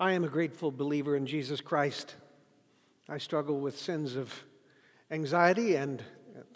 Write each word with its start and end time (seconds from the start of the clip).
I 0.00 0.12
am 0.12 0.22
a 0.22 0.28
grateful 0.28 0.70
believer 0.70 1.16
in 1.16 1.26
Jesus 1.26 1.60
Christ. 1.60 2.14
I 3.08 3.18
struggle 3.18 3.58
with 3.58 3.76
sins 3.76 4.14
of 4.14 4.32
anxiety 5.10 5.74
and, 5.74 6.00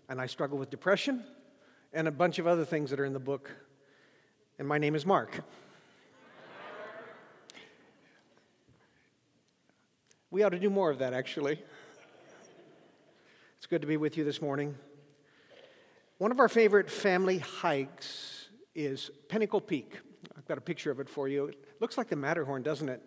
and 0.09 0.21
I 0.21 0.27
struggle 0.27 0.59
with 0.59 0.71
depression 0.71 1.25
and 1.93 2.07
a 2.07 2.13
bunch 2.13 2.39
of 2.39 2.47
other 2.47 2.65
things 2.65 2.91
that 2.91 3.01
are 3.01 3.05
in 3.05 3.13
the 3.13 3.19
book. 3.19 3.51
And 4.61 4.69
my 4.69 4.79
name 4.79 4.95
is 4.95 5.05
Mark. 5.05 5.41
We 10.31 10.45
ought 10.45 10.51
to 10.51 10.61
do 10.61 10.71
more 10.71 10.89
of 10.89 11.01
that, 11.01 11.13
actually. 11.13 11.61
It's 13.57 13.67
good 13.67 13.81
to 13.81 13.89
be 13.89 13.97
with 13.97 14.17
you 14.17 14.23
this 14.23 14.41
morning. 14.41 14.77
One 16.19 16.31
of 16.31 16.39
our 16.39 16.49
favorite 16.49 16.89
family 16.89 17.39
hikes 17.39 18.51
is 18.77 19.11
Pinnacle 19.29 19.61
Peak. 19.61 19.99
I've 20.39 20.47
got 20.47 20.59
a 20.59 20.61
picture 20.63 20.93
of 20.93 21.01
it 21.01 21.09
for 21.09 21.27
you. 21.27 21.47
It 21.47 21.57
looks 21.81 21.99
like 21.99 22.09
the 22.09 22.15
Matterhorn, 22.15 22.63
doesn't 22.63 22.89
it? 22.89 23.03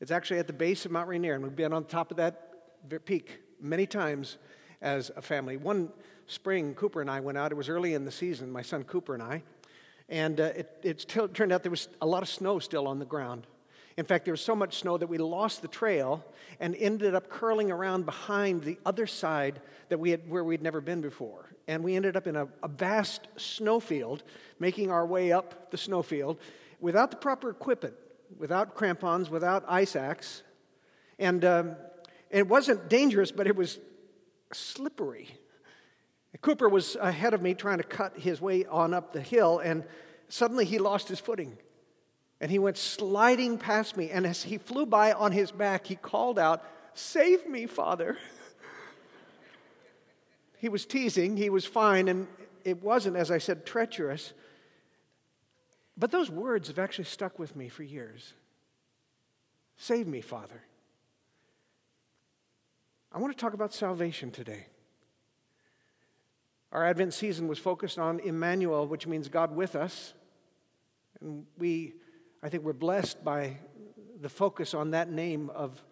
It's 0.00 0.12
actually 0.12 0.38
at 0.38 0.46
the 0.46 0.52
base 0.52 0.84
of 0.84 0.92
Mount 0.92 1.08
Rainier, 1.08 1.34
and 1.34 1.42
we've 1.42 1.56
been 1.56 1.72
on 1.72 1.84
top 1.84 2.12
of 2.12 2.18
that 2.18 3.04
peak 3.04 3.40
many 3.60 3.84
times 3.84 4.38
as 4.80 5.10
a 5.16 5.22
family. 5.22 5.56
One 5.56 5.90
spring, 6.28 6.74
Cooper 6.74 7.00
and 7.00 7.10
I 7.10 7.18
went 7.18 7.36
out. 7.36 7.50
It 7.50 7.56
was 7.56 7.68
early 7.68 7.94
in 7.94 8.04
the 8.04 8.12
season, 8.12 8.52
my 8.52 8.62
son 8.62 8.84
Cooper 8.84 9.14
and 9.14 9.22
I, 9.22 9.42
and 10.08 10.40
uh, 10.40 10.44
it, 10.54 10.78
it 10.84 11.32
turned 11.34 11.52
out 11.52 11.64
there 11.64 11.70
was 11.70 11.88
a 12.00 12.06
lot 12.06 12.22
of 12.22 12.28
snow 12.28 12.60
still 12.60 12.86
on 12.86 13.00
the 13.00 13.04
ground. 13.04 13.48
In 13.96 14.04
fact, 14.04 14.24
there 14.24 14.32
was 14.32 14.40
so 14.40 14.54
much 14.54 14.78
snow 14.78 14.96
that 14.96 15.08
we 15.08 15.18
lost 15.18 15.62
the 15.62 15.68
trail 15.68 16.24
and 16.60 16.76
ended 16.76 17.16
up 17.16 17.28
curling 17.28 17.72
around 17.72 18.06
behind 18.06 18.62
the 18.62 18.78
other 18.86 19.08
side 19.08 19.60
that 19.88 19.98
we 19.98 20.12
had, 20.12 20.30
where 20.30 20.44
we'd 20.44 20.62
never 20.62 20.80
been 20.80 21.00
before. 21.00 21.46
And 21.66 21.82
we 21.82 21.96
ended 21.96 22.16
up 22.16 22.28
in 22.28 22.36
a, 22.36 22.46
a 22.62 22.68
vast 22.68 23.26
snowfield, 23.36 24.22
making 24.60 24.92
our 24.92 25.04
way 25.04 25.32
up 25.32 25.72
the 25.72 25.76
snowfield 25.76 26.38
without 26.78 27.10
the 27.10 27.16
proper 27.16 27.50
equipment 27.50 27.94
without 28.38 28.74
crampons, 28.74 29.28
without 29.28 29.64
ice 29.68 29.96
axe. 29.96 30.42
And 31.18 31.44
um, 31.44 31.76
it 32.30 32.46
wasn't 32.46 32.88
dangerous, 32.88 33.32
but 33.32 33.46
it 33.46 33.56
was 33.56 33.78
slippery. 34.52 35.28
Cooper 36.40 36.68
was 36.68 36.96
ahead 36.96 37.34
of 37.34 37.42
me 37.42 37.54
trying 37.54 37.78
to 37.78 37.84
cut 37.84 38.18
his 38.18 38.40
way 38.40 38.64
on 38.66 38.94
up 38.94 39.12
the 39.12 39.20
hill, 39.20 39.58
and 39.58 39.84
suddenly 40.28 40.64
he 40.64 40.78
lost 40.78 41.08
his 41.08 41.18
footing. 41.18 41.56
And 42.40 42.50
he 42.50 42.60
went 42.60 42.76
sliding 42.76 43.58
past 43.58 43.96
me, 43.96 44.10
and 44.10 44.24
as 44.24 44.44
he 44.44 44.58
flew 44.58 44.86
by 44.86 45.12
on 45.12 45.32
his 45.32 45.50
back, 45.50 45.86
he 45.86 45.96
called 45.96 46.38
out, 46.38 46.62
Save 46.94 47.46
me, 47.46 47.66
Father. 47.66 48.16
he 50.58 50.68
was 50.68 50.86
teasing, 50.86 51.36
he 51.36 51.50
was 51.50 51.64
fine, 51.64 52.06
and 52.08 52.28
it 52.64 52.82
wasn't, 52.82 53.16
as 53.16 53.30
I 53.30 53.38
said, 53.38 53.66
treacherous. 53.66 54.32
But 55.98 56.12
those 56.12 56.30
words 56.30 56.68
have 56.68 56.78
actually 56.78 57.04
stuck 57.04 57.38
with 57.38 57.56
me 57.56 57.68
for 57.68 57.82
years. 57.82 58.32
Save 59.76 60.06
me, 60.06 60.20
Father. 60.20 60.62
I 63.12 63.18
want 63.18 63.36
to 63.36 63.40
talk 63.40 63.54
about 63.54 63.74
salvation 63.74 64.30
today. 64.30 64.66
Our 66.70 66.86
Advent 66.86 67.14
season 67.14 67.48
was 67.48 67.58
focused 67.58 67.98
on 67.98 68.20
Emmanuel, 68.20 68.86
which 68.86 69.06
means 69.06 69.28
God 69.28 69.56
with 69.56 69.74
us. 69.74 70.12
And 71.20 71.46
we, 71.56 71.94
I 72.42 72.48
think, 72.48 72.62
we're 72.62 72.74
blessed 72.74 73.24
by 73.24 73.56
the 74.20 74.28
focus 74.28 74.74
on 74.74 74.92
that 74.92 75.10
name 75.10 75.50
of 75.50 75.82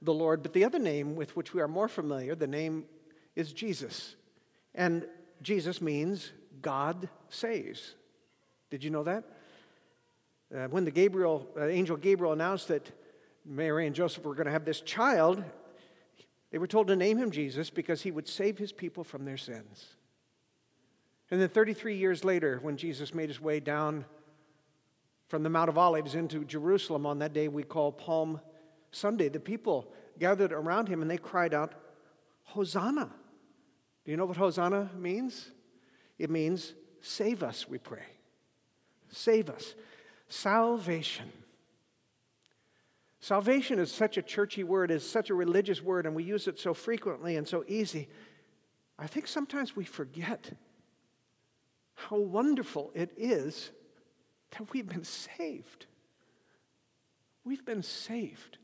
the 0.00 0.14
Lord. 0.14 0.42
But 0.42 0.54
the 0.54 0.64
other 0.64 0.78
name 0.78 1.16
with 1.16 1.36
which 1.36 1.52
we 1.52 1.60
are 1.60 1.68
more 1.68 1.88
familiar, 1.88 2.34
the 2.34 2.46
name 2.46 2.84
is 3.36 3.52
Jesus. 3.52 4.14
And 4.74 5.06
Jesus 5.42 5.82
means 5.82 6.32
God 6.62 7.08
saves. 7.28 7.94
Did 8.70 8.84
you 8.84 8.90
know 8.90 9.02
that? 9.02 9.24
Uh, 10.54 10.66
when 10.68 10.84
the 10.84 10.90
Gabriel, 10.90 11.48
uh, 11.56 11.66
angel 11.66 11.96
Gabriel 11.96 12.32
announced 12.32 12.68
that 12.68 12.90
Mary 13.44 13.86
and 13.86 13.94
Joseph 13.94 14.24
were 14.24 14.34
going 14.34 14.46
to 14.46 14.52
have 14.52 14.64
this 14.64 14.80
child, 14.80 15.42
they 16.50 16.58
were 16.58 16.66
told 16.66 16.88
to 16.88 16.96
name 16.96 17.16
him 17.16 17.30
Jesus 17.30 17.70
because 17.70 18.02
he 18.02 18.10
would 18.10 18.26
save 18.26 18.58
his 18.58 18.72
people 18.72 19.04
from 19.04 19.24
their 19.24 19.36
sins. 19.36 19.86
And 21.30 21.40
then 21.40 21.48
33 21.48 21.96
years 21.96 22.24
later, 22.24 22.58
when 22.62 22.76
Jesus 22.76 23.14
made 23.14 23.28
his 23.28 23.40
way 23.40 23.60
down 23.60 24.04
from 25.28 25.44
the 25.44 25.50
Mount 25.50 25.68
of 25.68 25.78
Olives 25.78 26.16
into 26.16 26.44
Jerusalem 26.44 27.06
on 27.06 27.20
that 27.20 27.32
day 27.32 27.46
we 27.46 27.62
call 27.62 27.92
Palm 27.92 28.40
Sunday, 28.90 29.28
the 29.28 29.38
people 29.38 29.92
gathered 30.18 30.52
around 30.52 30.88
him 30.88 31.02
and 31.02 31.10
they 31.10 31.16
cried 31.16 31.54
out, 31.54 31.74
Hosanna. 32.42 33.08
Do 34.04 34.10
you 34.10 34.16
know 34.16 34.26
what 34.26 34.36
Hosanna 34.36 34.90
means? 34.96 35.50
It 36.18 36.30
means, 36.30 36.74
save 37.00 37.44
us, 37.44 37.68
we 37.68 37.78
pray. 37.78 38.02
Save 39.12 39.48
us. 39.50 39.74
Salvation. 40.30 41.30
Salvation 43.18 43.78
is 43.78 43.92
such 43.92 44.16
a 44.16 44.22
churchy 44.22 44.64
word, 44.64 44.90
is 44.90 45.06
such 45.06 45.28
a 45.28 45.34
religious 45.34 45.82
word, 45.82 46.06
and 46.06 46.14
we 46.14 46.22
use 46.22 46.46
it 46.46 46.58
so 46.58 46.72
frequently 46.72 47.36
and 47.36 47.46
so 47.46 47.64
easy. 47.66 48.08
I 48.98 49.08
think 49.08 49.26
sometimes 49.26 49.74
we 49.74 49.84
forget 49.84 50.52
how 51.94 52.16
wonderful 52.16 52.92
it 52.94 53.10
is 53.16 53.72
that 54.52 54.72
we've 54.72 54.88
been 54.88 55.04
saved. 55.04 55.86
We've 57.44 57.64
been 57.64 57.82
saved. 57.82 58.58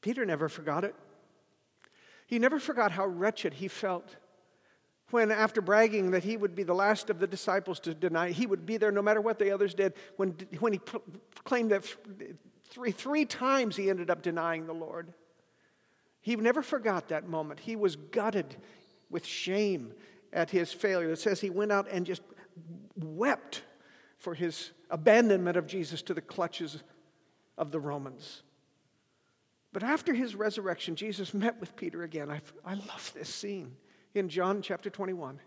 Peter 0.00 0.26
never 0.26 0.48
forgot 0.48 0.84
it. 0.84 0.96
He 2.26 2.40
never 2.40 2.58
forgot 2.58 2.90
how 2.90 3.06
wretched 3.06 3.54
he 3.54 3.68
felt 3.68 4.16
when, 5.14 5.30
after 5.30 5.60
bragging 5.60 6.10
that 6.10 6.24
he 6.24 6.36
would 6.36 6.56
be 6.56 6.64
the 6.64 6.74
last 6.74 7.08
of 7.08 7.20
the 7.20 7.26
disciples 7.28 7.78
to 7.78 7.94
deny, 7.94 8.32
he 8.32 8.46
would 8.46 8.66
be 8.66 8.78
there 8.78 8.90
no 8.90 9.00
matter 9.00 9.20
what 9.20 9.38
the 9.38 9.52
others 9.52 9.72
did, 9.72 9.94
when, 10.16 10.34
when 10.58 10.72
he 10.72 10.80
claimed 11.44 11.70
that 11.70 11.84
three, 12.68 12.90
three 12.90 13.24
times 13.24 13.76
he 13.76 13.88
ended 13.88 14.10
up 14.10 14.22
denying 14.22 14.66
the 14.66 14.72
Lord. 14.72 15.12
He 16.20 16.34
never 16.34 16.62
forgot 16.62 17.10
that 17.10 17.28
moment. 17.28 17.60
He 17.60 17.76
was 17.76 17.94
gutted 17.94 18.56
with 19.08 19.24
shame 19.24 19.92
at 20.32 20.50
his 20.50 20.72
failure. 20.72 21.12
It 21.12 21.20
says 21.20 21.40
he 21.40 21.48
went 21.48 21.70
out 21.70 21.86
and 21.92 22.04
just 22.04 22.22
wept 22.96 23.62
for 24.18 24.34
his 24.34 24.72
abandonment 24.90 25.56
of 25.56 25.68
Jesus 25.68 26.02
to 26.02 26.14
the 26.14 26.22
clutches 26.22 26.82
of 27.56 27.70
the 27.70 27.78
Romans. 27.78 28.42
But 29.72 29.84
after 29.84 30.12
his 30.12 30.34
resurrection, 30.34 30.96
Jesus 30.96 31.32
met 31.32 31.60
with 31.60 31.76
Peter 31.76 32.02
again. 32.02 32.32
I, 32.32 32.40
I 32.64 32.74
love 32.74 33.12
this 33.14 33.32
scene 33.32 33.76
in 34.14 34.28
John 34.28 34.62
chapter 34.62 34.90
21. 34.90 35.40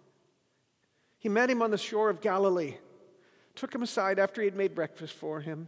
He 1.18 1.30
met 1.30 1.50
him 1.50 1.62
on 1.62 1.72
the 1.72 1.78
shore 1.78 2.10
of 2.10 2.22
Galilee, 2.22 2.76
took 3.56 3.74
him 3.74 3.82
aside 3.82 4.20
after 4.20 4.42
he 4.42 4.46
had 4.46 4.56
made 4.56 4.76
breakfast 4.76 5.14
for 5.14 5.40
him. 5.40 5.68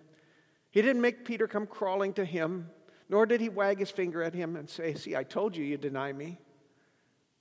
He 0.70 0.82
didn't 0.82 1.02
make 1.02 1.26
Peter 1.26 1.48
come 1.48 1.66
crawling 1.66 2.14
to 2.14 2.26
him, 2.26 2.70
nor 3.10 3.26
did 3.26 3.42
he 3.42 3.50
wag 3.50 3.80
his 3.80 3.90
finger 3.90 4.22
at 4.22 4.34
him 4.36 4.56
and 4.56 4.70
say, 4.70 4.94
See, 4.94 5.16
I 5.16 5.24
told 5.24 5.56
you 5.56 5.66
you 5.66 5.78
deny 5.78 6.14
me. 6.14 6.40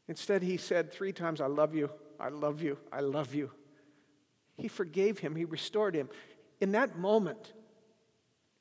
Instead, 0.06 0.42
he 0.42 0.56
said 0.56 0.90
three 0.90 1.12
times, 1.12 1.40
I 1.40 1.46
love 1.46 1.74
you, 1.74 1.90
I 2.18 2.30
love 2.30 2.62
you, 2.62 2.78
I 2.90 3.00
love 3.00 3.34
you. 3.34 3.50
He 4.56 4.68
forgave 4.68 5.18
him, 5.18 5.36
he 5.36 5.44
restored 5.44 5.94
him. 5.94 6.08
In 6.60 6.72
that 6.72 6.98
moment, 6.98 7.52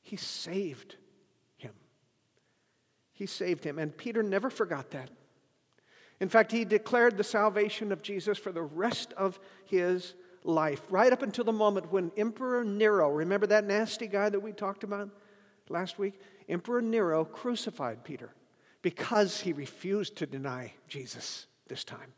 he 0.02 0.18
saved 0.18 0.96
him. 1.56 1.72
He 3.14 3.26
saved 3.26 3.64
him. 3.64 3.80
And 3.80 3.96
Peter 3.96 4.22
never 4.22 4.50
forgot 4.50 4.92
that. 4.92 5.10
In 6.20 6.30
fact, 6.30 6.52
he 6.52 6.66
declared 6.66 7.18
the 7.18 7.24
salvation 7.24 7.92
of 7.92 8.02
Jesus 8.02 8.38
for 8.38 8.52
the 8.52 8.62
rest 8.62 9.14
of 9.14 9.40
his 9.66 10.16
life, 10.44 10.82
right 10.90 11.12
up 11.14 11.22
until 11.22 11.44
the 11.44 11.52
moment 11.52 11.92
when 11.92 12.12
Emperor 12.18 12.64
Nero, 12.64 13.10
remember 13.10 13.48
that 13.48 13.66
nasty 13.66 14.08
guy 14.08 14.30
that 14.30 14.40
we 14.40 14.52
talked 14.52 14.84
about 14.84 15.10
last 15.70 16.00
week? 16.00 16.20
Emperor 16.50 16.82
Nero 16.82 17.26
crucified 17.26 18.04
Peter 18.04 18.34
because 18.82 19.42
he 19.42 19.54
refused 19.54 20.16
to 20.16 20.26
deny 20.26 20.74
Jesus 20.88 21.48
this 21.68 21.84
time. 21.84 22.14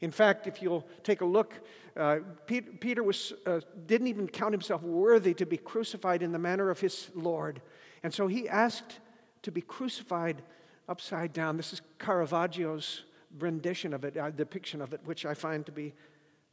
In 0.00 0.10
fact, 0.10 0.46
if 0.46 0.62
you'll 0.62 0.86
take 1.02 1.20
a 1.20 1.24
look, 1.24 1.54
uh, 1.96 2.18
Peter, 2.46 2.70
Peter 2.80 3.02
was, 3.02 3.32
uh, 3.46 3.60
didn't 3.86 4.08
even 4.08 4.26
count 4.28 4.52
himself 4.52 4.82
worthy 4.82 5.34
to 5.34 5.46
be 5.46 5.56
crucified 5.56 6.22
in 6.22 6.32
the 6.32 6.38
manner 6.38 6.70
of 6.70 6.80
his 6.80 7.10
Lord. 7.14 7.60
And 8.02 8.12
so 8.12 8.26
he 8.26 8.48
asked 8.48 8.98
to 9.42 9.52
be 9.52 9.60
crucified 9.60 10.42
upside 10.88 11.32
down. 11.32 11.56
This 11.56 11.72
is 11.72 11.82
Caravaggio's 11.98 13.04
rendition 13.38 13.94
of 13.94 14.04
it, 14.04 14.16
a 14.16 14.30
depiction 14.30 14.80
of 14.82 14.92
it, 14.92 15.00
which 15.04 15.24
I 15.24 15.34
find 15.34 15.64
to 15.66 15.72
be 15.72 15.94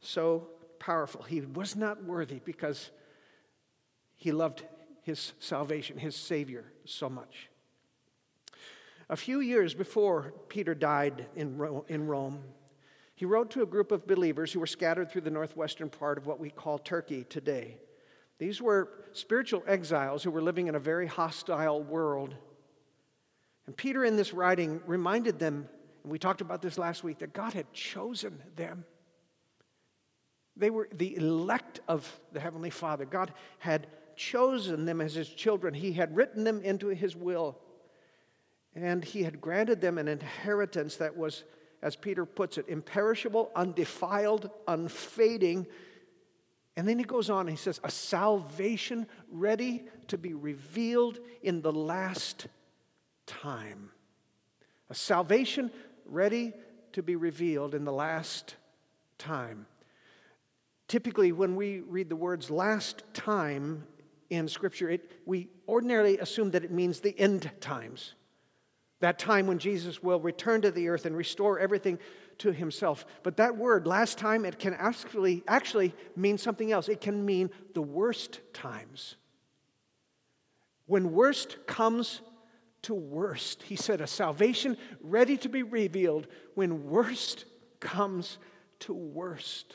so 0.00 0.48
powerful. 0.78 1.22
He 1.22 1.40
was 1.40 1.76
not 1.76 2.04
worthy 2.04 2.40
because 2.44 2.90
he 4.16 4.32
loved 4.32 4.64
his 5.02 5.32
salvation, 5.38 5.98
his 5.98 6.16
Savior, 6.16 6.64
so 6.84 7.08
much. 7.08 7.48
A 9.08 9.16
few 9.16 9.40
years 9.40 9.74
before 9.74 10.34
Peter 10.48 10.74
died 10.74 11.26
in 11.34 11.58
Rome, 11.58 12.40
he 13.14 13.24
wrote 13.24 13.50
to 13.50 13.62
a 13.62 13.66
group 13.66 13.92
of 13.92 14.06
believers 14.06 14.52
who 14.52 14.60
were 14.60 14.66
scattered 14.66 15.10
through 15.10 15.22
the 15.22 15.30
northwestern 15.30 15.90
part 15.90 16.16
of 16.16 16.26
what 16.26 16.40
we 16.40 16.48
call 16.48 16.78
Turkey 16.78 17.24
today. 17.24 17.76
These 18.38 18.62
were 18.62 18.88
spiritual 19.12 19.62
exiles 19.66 20.22
who 20.22 20.30
were 20.30 20.40
living 20.40 20.68
in 20.68 20.74
a 20.74 20.80
very 20.80 21.06
hostile 21.06 21.82
world. 21.82 22.34
And 23.66 23.76
Peter, 23.76 24.04
in 24.04 24.16
this 24.16 24.32
writing, 24.32 24.80
reminded 24.86 25.38
them, 25.38 25.68
we 26.04 26.18
talked 26.18 26.40
about 26.40 26.62
this 26.62 26.78
last 26.78 27.04
week, 27.04 27.18
that 27.18 27.32
God 27.32 27.52
had 27.52 27.72
chosen 27.72 28.42
them. 28.56 28.84
They 30.56 30.70
were 30.70 30.88
the 30.92 31.16
elect 31.16 31.80
of 31.88 32.20
the 32.32 32.40
Heavenly 32.40 32.70
Father. 32.70 33.04
God 33.04 33.32
had 33.58 33.86
chosen 34.16 34.84
them 34.84 35.00
as 35.00 35.14
His 35.14 35.28
children, 35.28 35.74
He 35.74 35.92
had 35.92 36.14
written 36.14 36.44
them 36.44 36.60
into 36.62 36.88
His 36.88 37.16
will, 37.16 37.58
and 38.74 39.04
He 39.04 39.22
had 39.22 39.40
granted 39.40 39.80
them 39.80 39.98
an 39.98 40.08
inheritance 40.08 40.96
that 40.96 41.16
was, 41.16 41.44
as 41.82 41.96
Peter 41.96 42.26
puts 42.26 42.58
it, 42.58 42.68
imperishable, 42.68 43.50
undefiled, 43.54 44.50
unfading 44.68 45.66
and 46.80 46.88
then 46.88 46.98
he 46.98 47.04
goes 47.04 47.28
on 47.28 47.46
he 47.46 47.56
says, 47.56 47.78
a 47.84 47.90
salvation 47.90 49.06
ready 49.30 49.84
to 50.08 50.16
be 50.16 50.32
revealed 50.32 51.18
in 51.42 51.60
the 51.60 51.72
last 51.72 52.46
time. 53.26 53.90
A 54.88 54.94
salvation 54.94 55.70
ready 56.10 56.52
to 56.92 57.02
be 57.02 57.16
revealed 57.16 57.74
in 57.74 57.84
the 57.84 57.92
last 57.92 58.56
time. 59.18 59.66
Typically, 60.88 61.30
when 61.30 61.54
we 61.54 61.80
read 61.80 62.08
the 62.08 62.16
words 62.16 62.50
last 62.50 63.04
time 63.14 63.86
in 64.28 64.48
Scripture, 64.48 64.90
it, 64.90 65.12
we 65.24 65.48
ordinarily 65.68 66.18
assume 66.18 66.50
that 66.50 66.64
it 66.64 66.70
means 66.72 67.00
the 67.00 67.16
end 67.18 67.50
times. 67.60 68.14
That 69.00 69.18
time 69.18 69.46
when 69.46 69.58
Jesus 69.58 70.02
will 70.02 70.20
return 70.20 70.62
to 70.62 70.70
the 70.70 70.88
earth 70.88 71.06
and 71.06 71.16
restore 71.16 71.58
everything 71.58 71.98
to 72.38 72.52
himself. 72.52 73.06
But 73.22 73.36
that 73.36 73.56
word, 73.56 73.86
last 73.86 74.18
time, 74.18 74.44
it 74.44 74.58
can 74.58 74.74
actually, 74.74 75.42
actually 75.46 75.94
mean 76.16 76.38
something 76.38 76.72
else. 76.72 76.88
It 76.88 77.00
can 77.00 77.24
mean 77.24 77.50
the 77.74 77.82
worst 77.82 78.40
times. 78.52 79.16
When 80.86 81.12
worst 81.12 81.66
comes 81.66 82.20
to 82.82 82.94
worst, 82.94 83.62
he 83.62 83.76
said, 83.76 84.00
a 84.00 84.06
salvation 84.06 84.76
ready 85.00 85.36
to 85.38 85.48
be 85.48 85.62
revealed 85.62 86.26
when 86.54 86.88
worst 86.88 87.44
comes 87.78 88.38
to 88.80 88.92
worst. 88.92 89.74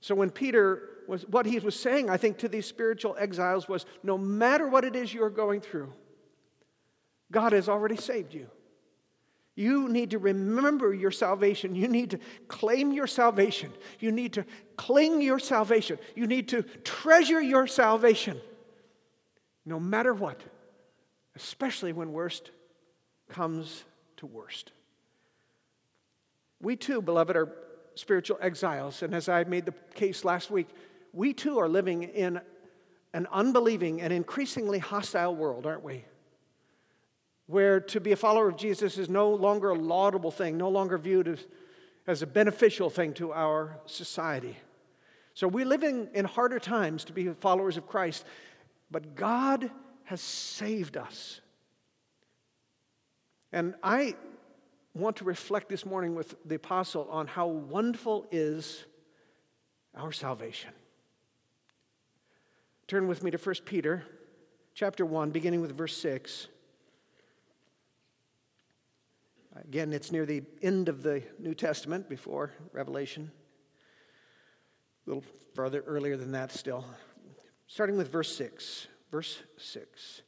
So 0.00 0.14
when 0.14 0.30
Peter 0.30 0.88
was, 1.06 1.26
what 1.28 1.46
he 1.46 1.58
was 1.58 1.78
saying, 1.78 2.10
I 2.10 2.16
think, 2.16 2.38
to 2.38 2.48
these 2.48 2.66
spiritual 2.66 3.16
exiles 3.18 3.68
was 3.68 3.86
no 4.02 4.16
matter 4.18 4.66
what 4.66 4.84
it 4.84 4.96
is 4.96 5.12
you're 5.12 5.30
going 5.30 5.60
through, 5.60 5.92
God 7.30 7.52
has 7.52 7.68
already 7.68 7.96
saved 7.96 8.34
you. 8.34 8.48
You 9.54 9.88
need 9.88 10.10
to 10.12 10.18
remember 10.18 10.94
your 10.94 11.10
salvation. 11.10 11.74
You 11.74 11.86
need 11.86 12.10
to 12.12 12.18
claim 12.48 12.92
your 12.92 13.06
salvation. 13.06 13.70
You 14.00 14.10
need 14.10 14.32
to 14.34 14.46
cling 14.76 15.20
your 15.20 15.38
salvation. 15.38 15.98
You 16.14 16.26
need 16.26 16.48
to 16.48 16.62
treasure 16.84 17.40
your 17.40 17.66
salvation 17.66 18.40
no 19.64 19.78
matter 19.78 20.12
what, 20.12 20.40
especially 21.36 21.92
when 21.92 22.12
worst 22.12 22.50
comes 23.28 23.84
to 24.18 24.26
worst. 24.26 24.72
We 26.60 26.76
too, 26.76 27.02
beloved, 27.02 27.36
are 27.36 27.48
spiritual 27.94 28.38
exiles. 28.40 29.02
And 29.02 29.14
as 29.14 29.28
I 29.28 29.44
made 29.44 29.66
the 29.66 29.74
case 29.94 30.24
last 30.24 30.50
week, 30.50 30.68
we 31.12 31.32
too 31.32 31.58
are 31.58 31.68
living 31.68 32.04
in 32.04 32.40
an 33.14 33.26
unbelieving 33.32 34.00
and 34.00 34.12
increasingly 34.12 34.78
hostile 34.78 35.34
world, 35.34 35.66
aren't 35.66 35.82
we? 35.82 36.04
where 37.52 37.80
to 37.80 38.00
be 38.00 38.12
a 38.12 38.16
follower 38.16 38.48
of 38.48 38.56
Jesus 38.56 38.96
is 38.98 39.10
no 39.10 39.30
longer 39.30 39.70
a 39.70 39.74
laudable 39.74 40.30
thing, 40.30 40.56
no 40.56 40.70
longer 40.70 40.96
viewed 40.96 41.28
as, 41.28 41.46
as 42.06 42.22
a 42.22 42.26
beneficial 42.26 42.88
thing 42.88 43.12
to 43.14 43.32
our 43.32 43.78
society. 43.84 44.56
So 45.34 45.48
we're 45.48 45.66
living 45.66 46.08
in 46.14 46.24
harder 46.24 46.58
times 46.58 47.04
to 47.04 47.12
be 47.12 47.28
followers 47.28 47.76
of 47.76 47.86
Christ, 47.86 48.24
but 48.90 49.14
God 49.14 49.70
has 50.12 50.20
saved 50.20 50.98
us. 50.98 51.40
And 53.50 53.74
I 53.82 54.14
want 54.94 55.16
to 55.16 55.24
reflect 55.24 55.70
this 55.70 55.86
morning 55.86 56.14
with 56.14 56.34
the 56.44 56.56
apostle 56.56 57.08
on 57.10 57.26
how 57.26 57.46
wonderful 57.46 58.26
is 58.30 58.84
our 59.96 60.12
salvation. 60.12 60.72
Turn 62.88 63.08
with 63.08 63.22
me 63.22 63.30
to 63.30 63.38
1 63.38 63.54
Peter 63.64 64.04
chapter 64.74 65.06
1 65.06 65.30
beginning 65.30 65.62
with 65.62 65.74
verse 65.74 65.96
6. 65.96 66.48
Again, 69.64 69.94
it's 69.94 70.12
near 70.12 70.26
the 70.26 70.42
end 70.60 70.90
of 70.90 71.02
the 71.02 71.22
New 71.38 71.54
Testament 71.54 72.10
before 72.10 72.52
Revelation. 72.74 73.30
A 75.06 75.10
little 75.10 75.24
further 75.54 75.82
earlier 75.86 76.18
than 76.18 76.32
that, 76.32 76.52
still. 76.52 76.84
Starting 77.66 77.96
with 77.96 78.12
verse 78.12 78.36
6. 78.36 78.88
Verse 79.12 79.40
6. 79.58 80.22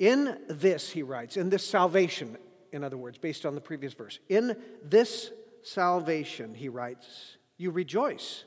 In 0.00 0.36
this, 0.48 0.90
he 0.90 1.02
writes, 1.02 1.36
in 1.36 1.48
this 1.48 1.66
salvation, 1.66 2.36
in 2.72 2.84
other 2.84 2.96
words, 2.96 3.16
based 3.16 3.46
on 3.46 3.54
the 3.54 3.60
previous 3.60 3.94
verse, 3.94 4.18
in 4.28 4.56
this 4.82 5.30
salvation, 5.62 6.52
he 6.52 6.68
writes, 6.68 7.36
you 7.56 7.70
rejoice. 7.70 8.44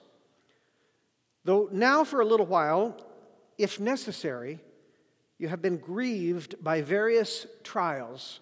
Though 1.46 1.70
now 1.72 2.04
for 2.04 2.20
a 2.20 2.26
little 2.26 2.46
while, 2.46 2.98
if 3.58 3.80
necessary, 3.80 4.60
you 5.38 5.48
have 5.48 5.62
been 5.62 5.78
grieved 5.78 6.62
by 6.62 6.82
various 6.82 7.48
trials 7.64 8.42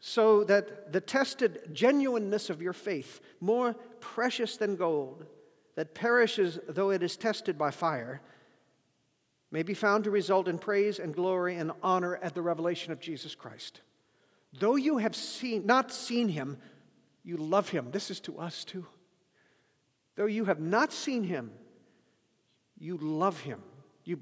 so 0.00 0.44
that 0.44 0.92
the 0.92 1.00
tested 1.00 1.70
genuineness 1.72 2.50
of 2.50 2.60
your 2.60 2.72
faith, 2.72 3.20
more 3.40 3.74
precious 4.00 4.56
than 4.56 4.76
gold, 4.76 5.24
that 5.76 5.94
perishes 5.94 6.58
though 6.68 6.90
it 6.90 7.02
is 7.02 7.16
tested 7.16 7.56
by 7.56 7.70
fire, 7.70 8.20
may 9.54 9.62
be 9.62 9.72
found 9.72 10.02
to 10.02 10.10
result 10.10 10.48
in 10.48 10.58
praise 10.58 10.98
and 10.98 11.14
glory 11.14 11.54
and 11.54 11.70
honor 11.80 12.16
at 12.16 12.34
the 12.34 12.42
revelation 12.42 12.92
of 12.92 12.98
Jesus 12.98 13.36
Christ. 13.36 13.82
Though 14.58 14.74
you 14.74 14.98
have 14.98 15.14
seen, 15.14 15.64
not 15.64 15.92
seen 15.92 16.28
him, 16.28 16.58
you 17.22 17.36
love 17.36 17.68
him. 17.68 17.92
This 17.92 18.10
is 18.10 18.18
to 18.22 18.40
us 18.40 18.64
too. 18.64 18.84
Though 20.16 20.26
you 20.26 20.46
have 20.46 20.58
not 20.58 20.92
seen 20.92 21.22
him, 21.22 21.52
you 22.80 22.96
love 22.96 23.38
him. 23.42 23.62
You 24.04 24.18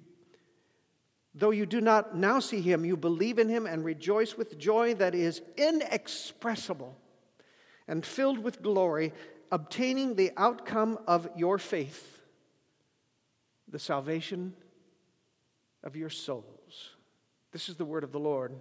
Though 1.34 1.50
you 1.50 1.64
do 1.64 1.80
not 1.80 2.14
now 2.14 2.38
see 2.38 2.60
him, 2.60 2.84
you 2.84 2.94
believe 2.94 3.38
in 3.38 3.48
him 3.48 3.64
and 3.64 3.86
rejoice 3.86 4.36
with 4.36 4.58
joy 4.58 4.92
that 4.96 5.14
is 5.14 5.40
inexpressible 5.56 6.94
and 7.88 8.04
filled 8.04 8.38
with 8.38 8.60
glory, 8.60 9.14
obtaining 9.50 10.14
the 10.14 10.32
outcome 10.36 10.98
of 11.06 11.26
your 11.34 11.56
faith, 11.56 12.20
the 13.66 13.78
salvation 13.78 14.52
of 15.82 15.96
your 15.96 16.10
souls. 16.10 16.90
This 17.52 17.68
is 17.68 17.76
the 17.76 17.84
word 17.84 18.04
of 18.04 18.12
the 18.12 18.20
Lord. 18.20 18.52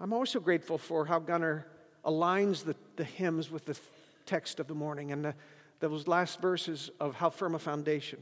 I'm 0.00 0.12
also 0.12 0.40
grateful 0.40 0.78
for 0.78 1.06
how 1.06 1.18
Gunnar 1.18 1.66
aligns 2.04 2.64
the, 2.64 2.76
the 2.96 3.04
hymns 3.04 3.50
with 3.50 3.64
the 3.64 3.76
text 4.26 4.60
of 4.60 4.66
the 4.66 4.74
morning 4.74 5.12
and 5.12 5.24
the, 5.24 5.34
those 5.80 6.06
last 6.06 6.40
verses 6.40 6.90
of 7.00 7.14
How 7.14 7.30
Firm 7.30 7.54
a 7.54 7.58
Foundation, 7.58 8.18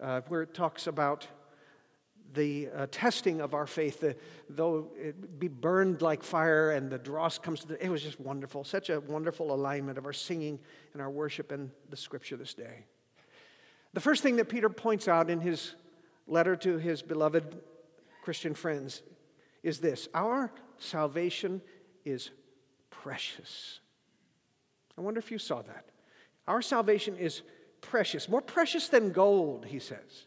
uh, 0.00 0.22
where 0.28 0.42
it 0.42 0.54
talks 0.54 0.86
about 0.86 1.26
the 2.34 2.68
uh, 2.74 2.86
testing 2.90 3.40
of 3.40 3.54
our 3.54 3.66
faith, 3.66 4.00
the, 4.00 4.16
though 4.48 4.88
it 4.98 5.38
be 5.38 5.48
burned 5.48 6.02
like 6.02 6.22
fire 6.22 6.72
and 6.72 6.90
the 6.90 6.98
dross 6.98 7.38
comes 7.38 7.60
to 7.60 7.68
the, 7.68 7.84
it 7.84 7.90
was 7.90 8.02
just 8.02 8.18
wonderful. 8.18 8.64
Such 8.64 8.90
a 8.90 9.00
wonderful 9.00 9.54
alignment 9.54 9.98
of 9.98 10.06
our 10.06 10.12
singing 10.12 10.58
and 10.94 11.02
our 11.02 11.10
worship 11.10 11.52
and 11.52 11.70
the 11.90 11.96
scripture 11.96 12.36
this 12.36 12.54
day. 12.54 12.86
The 13.92 14.00
first 14.00 14.22
thing 14.22 14.36
that 14.36 14.48
Peter 14.48 14.70
points 14.70 15.08
out 15.08 15.28
in 15.28 15.40
his 15.40 15.74
letter 16.26 16.56
to 16.56 16.78
his 16.78 17.02
beloved 17.02 17.60
Christian 18.22 18.54
friends 18.54 19.02
is 19.62 19.78
this 19.78 20.08
our 20.14 20.52
salvation 20.78 21.60
is 22.04 22.30
precious. 22.90 23.80
I 24.96 25.00
wonder 25.00 25.18
if 25.18 25.30
you 25.30 25.38
saw 25.38 25.62
that. 25.62 25.86
Our 26.46 26.62
salvation 26.62 27.16
is 27.16 27.42
precious, 27.80 28.28
more 28.28 28.42
precious 28.42 28.88
than 28.88 29.12
gold, 29.12 29.66
he 29.66 29.78
says. 29.78 30.26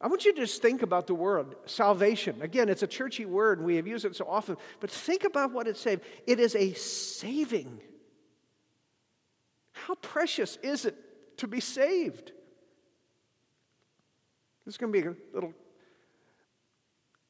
I 0.00 0.08
want 0.08 0.24
you 0.24 0.32
to 0.34 0.40
just 0.40 0.60
think 0.60 0.82
about 0.82 1.06
the 1.06 1.14
word 1.14 1.54
salvation. 1.66 2.42
Again, 2.42 2.68
it's 2.68 2.82
a 2.82 2.88
churchy 2.88 3.24
word 3.24 3.58
and 3.58 3.66
we 3.66 3.76
have 3.76 3.86
used 3.86 4.04
it 4.04 4.16
so 4.16 4.26
often, 4.28 4.56
but 4.80 4.90
think 4.90 5.22
about 5.22 5.52
what 5.52 5.68
it's 5.68 5.80
saying. 5.80 6.00
It 6.26 6.40
is 6.40 6.56
a 6.56 6.72
saving. 6.72 7.80
How 9.72 9.94
precious 9.94 10.58
is 10.62 10.86
it 10.86 10.96
to 11.38 11.46
be 11.46 11.60
saved? 11.60 12.32
There's 14.64 14.76
going 14.76 14.92
to 14.92 15.00
be 15.00 15.06
a 15.06 15.14
little 15.34 15.52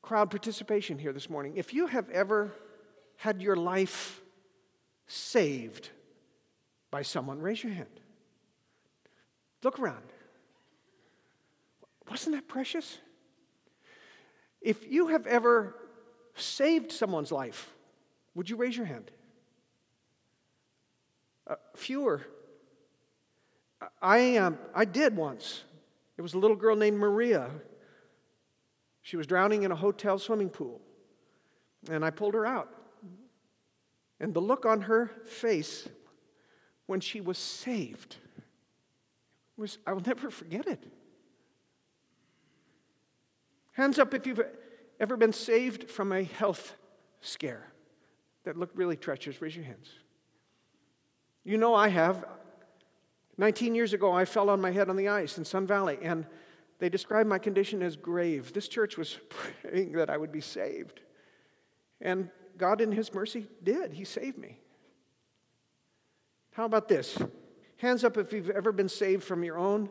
crowd 0.02 0.30
participation 0.30 0.98
here 0.98 1.12
this 1.12 1.30
morning. 1.30 1.54
If 1.56 1.72
you 1.72 1.86
have 1.86 2.10
ever 2.10 2.52
had 3.16 3.40
your 3.40 3.56
life 3.56 4.20
saved 5.06 5.90
by 6.90 7.02
someone, 7.02 7.40
raise 7.40 7.62
your 7.62 7.72
hand. 7.72 7.88
Look 9.62 9.78
around. 9.78 10.02
Wasn't 12.10 12.34
that 12.34 12.48
precious? 12.48 12.98
If 14.60 14.90
you 14.90 15.08
have 15.08 15.26
ever 15.26 15.74
saved 16.34 16.92
someone's 16.92 17.32
life, 17.32 17.70
would 18.34 18.50
you 18.50 18.56
raise 18.56 18.76
your 18.76 18.86
hand? 18.86 19.10
Uh, 21.46 21.56
fewer. 21.74 22.22
I, 24.00 24.36
um, 24.36 24.58
I 24.74 24.84
did 24.84 25.16
once. 25.16 25.62
It 26.22 26.30
was 26.30 26.34
a 26.34 26.38
little 26.38 26.56
girl 26.56 26.76
named 26.76 26.98
Maria. 26.98 27.50
She 29.00 29.16
was 29.16 29.26
drowning 29.26 29.64
in 29.64 29.72
a 29.72 29.74
hotel 29.74 30.20
swimming 30.20 30.50
pool. 30.50 30.80
And 31.90 32.04
I 32.04 32.10
pulled 32.10 32.34
her 32.34 32.46
out. 32.46 32.68
And 34.20 34.32
the 34.32 34.38
look 34.40 34.64
on 34.64 34.82
her 34.82 35.10
face 35.26 35.88
when 36.86 37.00
she 37.00 37.20
was 37.20 37.38
saved 37.38 38.18
was, 39.56 39.78
I 39.84 39.94
will 39.94 40.02
never 40.06 40.30
forget 40.30 40.68
it. 40.68 40.84
Hands 43.72 43.98
up 43.98 44.14
if 44.14 44.24
you've 44.24 44.42
ever 45.00 45.16
been 45.16 45.32
saved 45.32 45.90
from 45.90 46.12
a 46.12 46.22
health 46.22 46.76
scare 47.20 47.72
that 48.44 48.56
looked 48.56 48.76
really 48.76 48.96
treacherous. 48.96 49.42
Raise 49.42 49.56
your 49.56 49.64
hands. 49.64 49.88
You 51.42 51.58
know 51.58 51.74
I 51.74 51.88
have. 51.88 52.24
19 53.42 53.74
years 53.74 53.92
ago, 53.92 54.12
I 54.12 54.24
fell 54.24 54.48
on 54.50 54.60
my 54.60 54.70
head 54.70 54.88
on 54.88 54.94
the 54.94 55.08
ice 55.08 55.36
in 55.36 55.44
Sun 55.44 55.66
Valley, 55.66 55.98
and 56.00 56.26
they 56.78 56.88
described 56.88 57.28
my 57.28 57.40
condition 57.40 57.82
as 57.82 57.96
grave. 57.96 58.52
This 58.52 58.68
church 58.68 58.96
was 58.96 59.18
praying 59.30 59.94
that 59.94 60.10
I 60.10 60.16
would 60.16 60.30
be 60.30 60.40
saved. 60.40 61.00
And 62.00 62.30
God, 62.56 62.80
in 62.80 62.92
His 62.92 63.12
mercy, 63.12 63.48
did. 63.60 63.94
He 63.94 64.04
saved 64.04 64.38
me. 64.38 64.60
How 66.52 66.66
about 66.66 66.86
this? 66.86 67.18
Hands 67.78 68.04
up 68.04 68.16
if 68.16 68.32
you've 68.32 68.48
ever 68.48 68.70
been 68.70 68.88
saved 68.88 69.24
from 69.24 69.42
your 69.42 69.58
own 69.58 69.90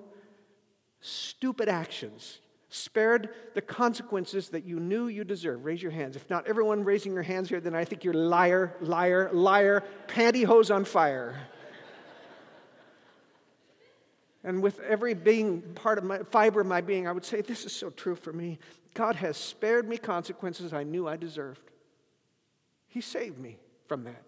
stupid 1.01 1.67
actions, 1.67 2.39
spared 2.69 3.31
the 3.53 3.61
consequences 3.61 4.47
that 4.51 4.63
you 4.63 4.79
knew 4.79 5.07
you 5.07 5.25
deserved. 5.25 5.65
Raise 5.65 5.83
your 5.83 5.91
hands. 5.91 6.15
If 6.15 6.29
not 6.29 6.47
everyone 6.47 6.85
raising 6.85 7.11
your 7.11 7.23
hands 7.23 7.49
here, 7.49 7.59
then 7.59 7.75
I 7.75 7.83
think 7.83 8.05
you're 8.05 8.13
liar, 8.13 8.77
liar, 8.79 9.29
liar, 9.33 9.83
pantyhose 10.07 10.73
on 10.73 10.85
fire. 10.85 11.35
And 14.43 14.63
with 14.63 14.79
every 14.79 15.13
being 15.13 15.61
part 15.75 15.97
of 15.97 16.03
my 16.03 16.19
fiber 16.19 16.61
of 16.61 16.67
my 16.67 16.81
being, 16.81 17.07
I 17.07 17.11
would 17.11 17.25
say, 17.25 17.41
This 17.41 17.65
is 17.65 17.71
so 17.71 17.89
true 17.89 18.15
for 18.15 18.33
me. 18.33 18.59
God 18.93 19.15
has 19.15 19.37
spared 19.37 19.87
me 19.87 19.97
consequences 19.97 20.73
I 20.73 20.83
knew 20.83 21.07
I 21.07 21.15
deserved. 21.15 21.71
He 22.87 23.01
saved 23.01 23.39
me 23.39 23.57
from 23.87 24.03
that. 24.03 24.23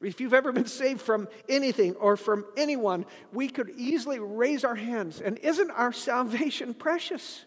If 0.00 0.20
you've 0.20 0.34
ever 0.34 0.52
been 0.52 0.66
saved 0.66 1.00
from 1.00 1.28
anything 1.48 1.96
or 1.96 2.16
from 2.16 2.44
anyone, 2.56 3.04
we 3.32 3.48
could 3.48 3.70
easily 3.76 4.20
raise 4.20 4.64
our 4.64 4.74
hands. 4.74 5.20
And 5.20 5.38
isn't 5.38 5.70
our 5.70 5.92
salvation 5.92 6.74
precious? 6.74 7.44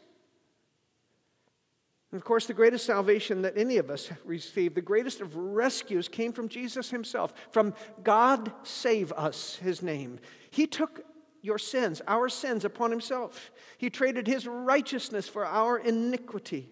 And 2.12 2.20
of 2.20 2.26
course, 2.26 2.46
the 2.46 2.54
greatest 2.54 2.86
salvation 2.86 3.42
that 3.44 3.58
any 3.58 3.78
of 3.78 3.90
us 3.90 4.10
received, 4.26 4.76
the 4.76 4.82
greatest 4.82 5.22
of 5.22 5.36
rescues, 5.36 6.10
came 6.10 6.34
from 6.34 6.50
Jesus 6.50 6.90
himself, 6.90 7.34
from 7.52 7.74
God 8.04 8.52
save 8.64 9.14
us, 9.14 9.56
his 9.56 9.82
name. 9.82 10.20
He 10.50 10.68
took 10.68 11.06
your 11.42 11.58
sins, 11.58 12.02
our 12.08 12.28
sins, 12.28 12.66
upon 12.66 12.92
himself. 12.92 13.52
He 13.78 13.90
traded 13.90 14.28
his 14.28 14.46
righteousness 14.46 15.28
for 15.28 15.46
our 15.46 15.78
iniquity. 15.78 16.70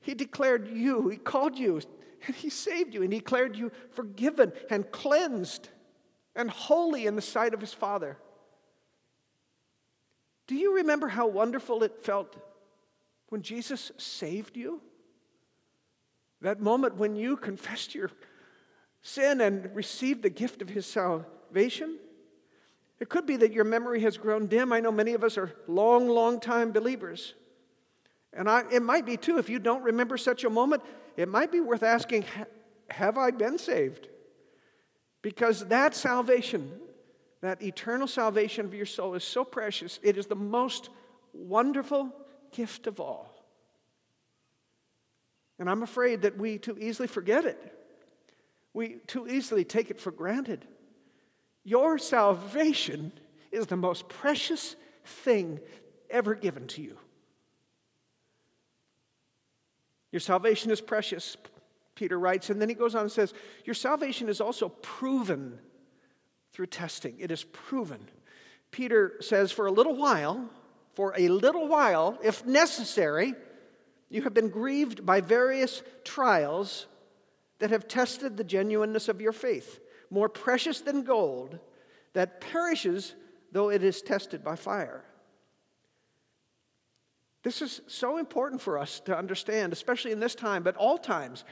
He 0.00 0.14
declared 0.14 0.68
you, 0.68 1.08
he 1.08 1.16
called 1.16 1.58
you 1.58 1.80
and 2.26 2.36
he 2.36 2.50
saved 2.50 2.94
you 2.94 3.02
and 3.02 3.12
he 3.12 3.18
declared 3.18 3.56
you 3.56 3.70
forgiven 3.90 4.52
and 4.70 4.90
cleansed 4.90 5.68
and 6.36 6.50
holy 6.50 7.06
in 7.06 7.16
the 7.16 7.22
sight 7.22 7.54
of 7.54 7.60
his 7.60 7.72
Father. 7.72 8.16
Do 10.46 10.54
you 10.54 10.76
remember 10.76 11.08
how 11.08 11.26
wonderful 11.26 11.82
it 11.82 12.02
felt 12.02 12.36
when 13.28 13.42
Jesus 13.42 13.92
saved 13.96 14.56
you? 14.56 14.80
That 16.40 16.60
moment 16.60 16.96
when 16.96 17.16
you 17.16 17.36
confessed 17.36 17.94
your 17.94 18.10
sin 19.02 19.40
and 19.40 19.74
received 19.74 20.22
the 20.22 20.30
gift 20.30 20.62
of 20.62 20.68
his 20.68 20.86
salvation? 20.86 21.98
It 23.00 23.08
could 23.08 23.26
be 23.26 23.36
that 23.36 23.52
your 23.52 23.64
memory 23.64 24.00
has 24.00 24.16
grown 24.16 24.46
dim. 24.46 24.72
I 24.72 24.80
know 24.80 24.92
many 24.92 25.14
of 25.14 25.22
us 25.22 25.38
are 25.38 25.52
long, 25.66 26.08
long 26.08 26.40
time 26.40 26.72
believers. 26.72 27.34
And 28.32 28.48
I, 28.48 28.64
it 28.70 28.82
might 28.82 29.06
be 29.06 29.16
too, 29.16 29.38
if 29.38 29.48
you 29.48 29.58
don't 29.58 29.82
remember 29.82 30.16
such 30.16 30.44
a 30.44 30.50
moment, 30.50 30.82
it 31.16 31.28
might 31.28 31.50
be 31.50 31.60
worth 31.60 31.82
asking 31.82 32.24
Have 32.90 33.18
I 33.18 33.30
been 33.30 33.58
saved? 33.58 34.08
Because 35.22 35.66
that 35.66 35.94
salvation, 35.94 36.72
that 37.40 37.62
eternal 37.62 38.06
salvation 38.06 38.66
of 38.66 38.74
your 38.74 38.86
soul, 38.86 39.14
is 39.14 39.24
so 39.24 39.44
precious. 39.44 39.98
It 40.02 40.16
is 40.16 40.26
the 40.26 40.36
most 40.36 40.90
wonderful 41.32 42.12
gift 42.52 42.86
of 42.86 43.00
all. 43.00 43.34
And 45.58 45.68
I'm 45.68 45.82
afraid 45.82 46.22
that 46.22 46.38
we 46.38 46.58
too 46.58 46.76
easily 46.78 47.08
forget 47.08 47.44
it. 47.44 47.74
We 48.72 48.96
too 49.06 49.26
easily 49.26 49.64
take 49.64 49.90
it 49.90 50.00
for 50.00 50.10
granted. 50.12 50.64
Your 51.64 51.98
salvation 51.98 53.12
is 53.50 53.66
the 53.66 53.76
most 53.76 54.08
precious 54.08 54.76
thing 55.04 55.60
ever 56.10 56.34
given 56.34 56.66
to 56.68 56.82
you. 56.82 56.96
Your 60.12 60.20
salvation 60.20 60.70
is 60.70 60.80
precious, 60.80 61.36
Peter 61.94 62.18
writes. 62.18 62.50
And 62.50 62.60
then 62.60 62.68
he 62.68 62.74
goes 62.74 62.94
on 62.94 63.02
and 63.02 63.12
says, 63.12 63.34
Your 63.64 63.74
salvation 63.74 64.28
is 64.28 64.40
also 64.40 64.68
proven 64.68 65.58
through 66.52 66.66
testing. 66.66 67.16
It 67.18 67.30
is 67.30 67.44
proven. 67.44 68.08
Peter 68.70 69.14
says, 69.20 69.52
For 69.52 69.66
a 69.66 69.72
little 69.72 69.96
while, 69.96 70.48
for 70.98 71.14
a 71.16 71.28
little 71.28 71.68
while, 71.68 72.18
if 72.24 72.44
necessary, 72.44 73.32
you 74.08 74.22
have 74.22 74.34
been 74.34 74.48
grieved 74.48 75.06
by 75.06 75.20
various 75.20 75.80
trials 76.02 76.88
that 77.60 77.70
have 77.70 77.86
tested 77.86 78.36
the 78.36 78.42
genuineness 78.42 79.08
of 79.08 79.20
your 79.20 79.30
faith, 79.30 79.78
more 80.10 80.28
precious 80.28 80.80
than 80.80 81.04
gold 81.04 81.60
that 82.14 82.40
perishes 82.40 83.14
though 83.52 83.70
it 83.70 83.84
is 83.84 84.02
tested 84.02 84.42
by 84.42 84.56
fire. 84.56 85.04
This 87.44 87.62
is 87.62 87.80
so 87.86 88.18
important 88.18 88.60
for 88.60 88.76
us 88.76 88.98
to 89.04 89.16
understand, 89.16 89.72
especially 89.72 90.10
in 90.10 90.18
this 90.18 90.34
time, 90.34 90.64
but 90.64 90.74
all 90.74 90.98
times. 90.98 91.44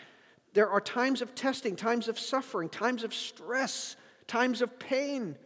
There 0.55 0.69
are 0.69 0.81
times 0.81 1.23
of 1.23 1.37
testing, 1.37 1.77
times 1.77 2.09
of 2.09 2.19
suffering, 2.19 2.69
times 2.69 3.05
of 3.05 3.15
stress, 3.15 3.95
times 4.27 4.61
of 4.61 4.77
pain, 4.81 5.37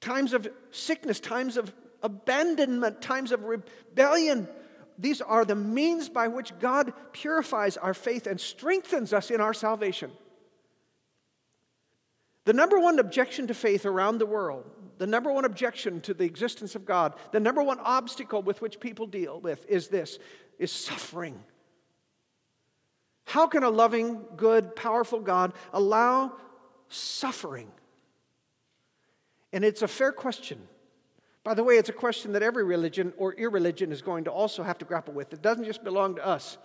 times 0.00 0.34
of 0.34 0.46
sickness, 0.70 1.18
times 1.18 1.56
of 1.56 1.72
abandonment, 2.02 3.00
times 3.00 3.32
of 3.32 3.44
rebellion. 3.44 4.48
These 4.98 5.20
are 5.20 5.44
the 5.44 5.54
means 5.54 6.08
by 6.08 6.28
which 6.28 6.58
God 6.58 6.92
purifies 7.12 7.76
our 7.76 7.94
faith 7.94 8.26
and 8.26 8.40
strengthens 8.40 9.12
us 9.12 9.30
in 9.30 9.40
our 9.40 9.54
salvation. 9.54 10.10
The 12.44 12.52
number 12.52 12.78
one 12.78 12.98
objection 12.98 13.46
to 13.46 13.54
faith 13.54 13.86
around 13.86 14.18
the 14.18 14.26
world 14.26 14.70
the 15.02 15.06
number 15.08 15.32
one 15.32 15.44
objection 15.44 16.00
to 16.02 16.14
the 16.14 16.22
existence 16.22 16.76
of 16.76 16.86
God, 16.86 17.14
the 17.32 17.40
number 17.40 17.60
one 17.60 17.80
obstacle 17.80 18.40
with 18.40 18.60
which 18.60 18.78
people 18.78 19.08
deal 19.08 19.40
with 19.40 19.66
is 19.68 19.88
this 19.88 20.20
is 20.60 20.70
suffering. 20.70 21.42
How 23.24 23.48
can 23.48 23.64
a 23.64 23.68
loving, 23.68 24.24
good, 24.36 24.76
powerful 24.76 25.18
God 25.18 25.54
allow 25.72 26.36
suffering? 26.88 27.66
And 29.52 29.64
it's 29.64 29.82
a 29.82 29.88
fair 29.88 30.12
question. 30.12 30.60
By 31.44 31.54
the 31.54 31.64
way, 31.64 31.74
it's 31.74 31.88
a 31.88 31.94
question 31.94 32.32
that 32.32 32.42
every 32.42 32.64
religion 32.64 33.12
or 33.16 33.34
irreligion 33.34 33.90
is 33.90 34.00
going 34.00 34.24
to 34.24 34.30
also 34.30 34.62
have 34.62 34.78
to 34.78 34.84
grapple 34.84 35.12
with. 35.12 35.32
It 35.32 35.42
doesn't 35.42 35.64
just 35.64 35.82
belong 35.82 36.16
to 36.16 36.26
us. 36.26 36.58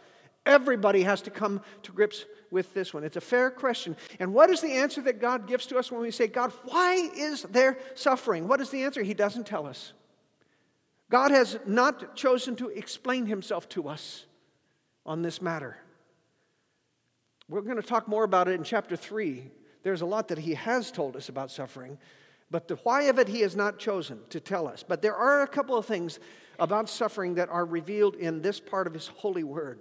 Everybody 0.46 1.02
has 1.02 1.22
to 1.24 1.32
come 1.32 1.62
to 1.84 1.92
grips 1.92 2.26
with 2.52 2.74
this 2.74 2.94
one. 2.94 3.04
It's 3.04 3.18
a 3.18 3.22
fair 3.22 3.50
question. 3.50 3.98
And 4.20 4.34
what 4.34 4.50
is 4.50 4.62
the 4.62 4.72
answer 4.72 5.02
that 5.02 5.20
God 5.20 5.48
gives 5.48 5.66
to 5.68 5.78
us 5.78 5.92
when 5.92 6.02
we 6.02 6.12
say, 6.12 6.28
God, 6.28 6.54
why 6.64 7.10
is 7.16 7.42
there 7.44 7.78
suffering? 7.96 8.48
What 8.48 8.62
is 8.62 8.70
the 8.70 8.84
answer? 8.84 9.04
He 9.04 9.14
doesn't 9.14 9.46
tell 9.46 9.66
us. 9.66 9.94
God 11.10 11.32
has 11.32 11.60
not 11.66 12.16
chosen 12.16 12.56
to 12.58 12.70
explain 12.70 13.26
himself 13.26 13.68
to 13.70 13.90
us 13.90 14.26
on 15.06 15.22
this 15.22 15.42
matter. 15.42 15.78
We're 17.50 17.62
going 17.62 17.78
to 17.78 17.84
talk 17.84 18.08
more 18.08 18.24
about 18.24 18.48
it 18.48 18.54
in 18.54 18.64
chapter 18.64 18.96
3. 18.96 19.52
There's 19.84 20.02
a 20.02 20.06
lot 20.06 20.28
that 20.28 20.38
he 20.38 20.54
has 20.54 20.92
told 20.92 21.16
us 21.16 21.30
about 21.30 21.50
suffering, 21.50 21.98
but 22.50 22.68
the 22.68 22.76
why 22.78 23.04
of 23.04 23.20
it 23.20 23.28
he 23.28 23.42
has 23.42 23.56
not 23.56 23.78
chosen 23.78 24.20
to 24.30 24.40
tell 24.40 24.68
us. 24.68 24.84
But 24.88 25.02
there 25.02 25.16
are 25.16 25.42
a 25.42 25.48
couple 25.48 25.78
of 25.78 25.86
things 25.86 26.20
about 26.60 26.90
suffering 26.90 27.36
that 27.36 27.50
are 27.50 27.66
revealed 27.66 28.16
in 28.16 28.42
this 28.42 28.60
part 28.60 28.88
of 28.88 28.94
his 28.94 29.08
holy 29.08 29.44
word. 29.44 29.80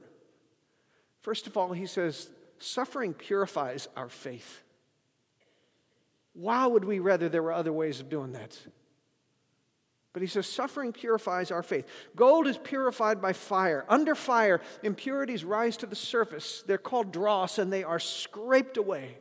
First 1.21 1.47
of 1.47 1.57
all, 1.57 1.73
he 1.73 1.87
says, 1.87 2.31
suffering 2.59 3.15
purifies 3.15 3.89
our 3.97 4.09
faith. 4.09 4.63
Why 6.35 6.67
would 6.67 6.85
we 6.85 6.99
rather 6.99 7.29
there 7.29 7.43
were 7.43 7.53
other 7.53 7.73
ways 7.73 8.01
of 8.01 8.09
doing 8.09 8.33
that? 8.33 8.59
But 10.13 10.23
he 10.23 10.29
says, 10.29 10.47
suffering 10.47 10.93
purifies 10.93 11.51
our 11.51 11.63
faith. 11.63 11.87
Gold 12.15 12.47
is 12.47 12.59
purified 12.59 13.21
by 13.21 13.33
fire. 13.33 13.85
Under 13.89 14.15
fire, 14.15 14.61
impurities 14.83 15.45
rise 15.45 15.77
to 15.79 15.87
the 15.87 15.97
surface. 15.97 16.65
They're 16.67 16.79
called 16.79 17.13
dross 17.13 17.59
and 17.59 17.73
they 17.73 17.85
are 17.85 17.99
scraped 17.99 18.77
away. 18.77 19.19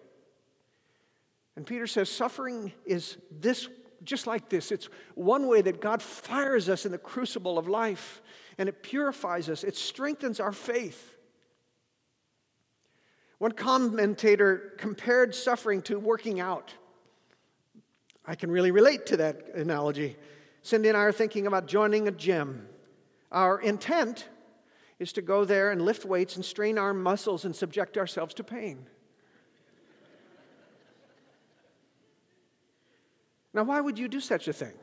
And 1.55 1.65
Peter 1.65 1.87
says, 1.87 2.09
suffering 2.09 2.73
is 2.85 3.17
this 3.31 3.67
just 4.03 4.27
like 4.27 4.49
this. 4.49 4.71
It's 4.71 4.89
one 5.15 5.47
way 5.47 5.61
that 5.61 5.81
God 5.81 6.01
fires 6.01 6.69
us 6.69 6.85
in 6.85 6.91
the 6.91 6.97
crucible 6.97 7.57
of 7.57 7.67
life 7.67 8.21
and 8.57 8.69
it 8.69 8.83
purifies 8.83 9.49
us, 9.49 9.63
it 9.63 9.75
strengthens 9.75 10.39
our 10.39 10.53
faith. 10.53 11.17
One 13.37 13.51
commentator 13.51 14.73
compared 14.77 15.35
suffering 15.35 15.81
to 15.83 15.99
working 15.99 16.39
out. 16.39 16.73
I 18.25 18.35
can 18.35 18.49
really 18.49 18.71
relate 18.71 19.05
to 19.07 19.17
that 19.17 19.49
analogy. 19.55 20.15
Cindy 20.61 20.89
and 20.89 20.97
I 20.97 21.01
are 21.01 21.11
thinking 21.11 21.45
about 21.45 21.67
joining 21.67 22.07
a 22.07 22.11
gym. 22.11 22.67
Our 23.31 23.59
intent 23.59 24.27
is 24.99 25.11
to 25.13 25.21
go 25.21 25.43
there 25.43 25.71
and 25.71 25.81
lift 25.81 26.05
weights 26.05 26.37
and 26.37 26.45
strain 26.45 26.77
our 26.77 26.93
muscles 26.93 27.43
and 27.43 27.55
subject 27.55 27.97
ourselves 27.97 28.33
to 28.35 28.43
pain. 28.43 28.87
Now, 33.55 33.63
why 33.63 33.79
would 33.79 33.97
you 33.97 34.09
do 34.09 34.19
such 34.19 34.49
a 34.49 34.53
thing? 34.53 34.73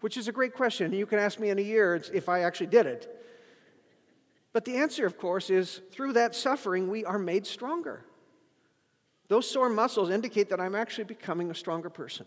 Which 0.00 0.18
is 0.18 0.28
a 0.28 0.32
great 0.32 0.54
question. 0.54 0.92
You 0.92 1.06
can 1.06 1.18
ask 1.18 1.40
me 1.40 1.48
in 1.48 1.58
a 1.58 1.62
year 1.62 2.00
if 2.12 2.28
I 2.28 2.40
actually 2.40 2.66
did 2.66 2.84
it. 2.84 3.10
But 4.52 4.66
the 4.66 4.76
answer, 4.76 5.06
of 5.06 5.16
course, 5.16 5.48
is 5.48 5.80
through 5.90 6.12
that 6.12 6.34
suffering, 6.34 6.90
we 6.90 7.06
are 7.06 7.18
made 7.18 7.46
stronger. 7.46 8.04
Those 9.28 9.50
sore 9.50 9.70
muscles 9.70 10.10
indicate 10.10 10.50
that 10.50 10.60
I'm 10.60 10.74
actually 10.74 11.04
becoming 11.04 11.50
a 11.50 11.54
stronger 11.54 11.88
person, 11.88 12.26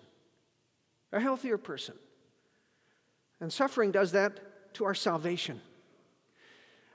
a 1.12 1.20
healthier 1.20 1.60
person. 1.60 1.94
And 3.40 3.54
suffering 3.54 3.92
does 3.92 4.14
that 4.14 4.74
to 4.74 4.86
our 4.86 4.96
salvation. 4.96 5.62